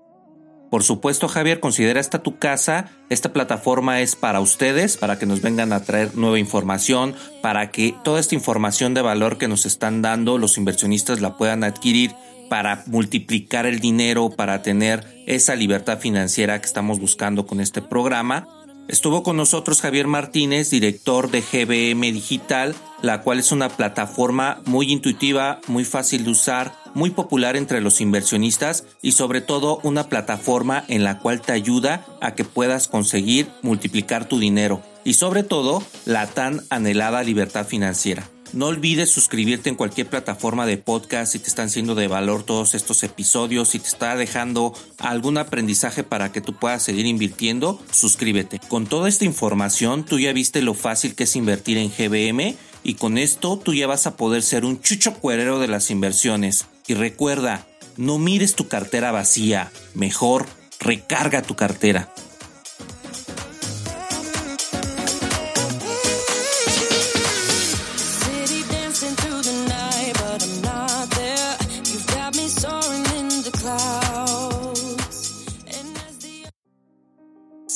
[0.70, 2.90] Por supuesto, Javier, considera esta tu casa.
[3.08, 7.94] Esta plataforma es para ustedes, para que nos vengan a traer nueva información, para que
[8.04, 12.12] toda esta información de valor que nos están dando los inversionistas la puedan adquirir
[12.50, 18.57] para multiplicar el dinero, para tener esa libertad financiera que estamos buscando con este programa.
[18.88, 24.90] Estuvo con nosotros Javier Martínez, director de GBM Digital, la cual es una plataforma muy
[24.90, 30.84] intuitiva, muy fácil de usar, muy popular entre los inversionistas y sobre todo una plataforma
[30.88, 35.82] en la cual te ayuda a que puedas conseguir multiplicar tu dinero y sobre todo
[36.06, 38.26] la tan anhelada libertad financiera.
[38.52, 42.74] No olvides suscribirte en cualquier plataforma de podcast si te están siendo de valor todos
[42.74, 48.58] estos episodios, si te está dejando algún aprendizaje para que tú puedas seguir invirtiendo, suscríbete.
[48.68, 52.94] Con toda esta información tú ya viste lo fácil que es invertir en GBM y
[52.94, 56.66] con esto tú ya vas a poder ser un chucho cuerero de las inversiones.
[56.86, 57.66] Y recuerda,
[57.98, 60.46] no mires tu cartera vacía, mejor
[60.80, 62.12] recarga tu cartera.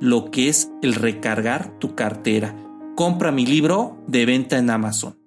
[0.00, 2.54] lo que es el recargar tu cartera.
[2.94, 5.25] Compra mi libro de venta en Amazon.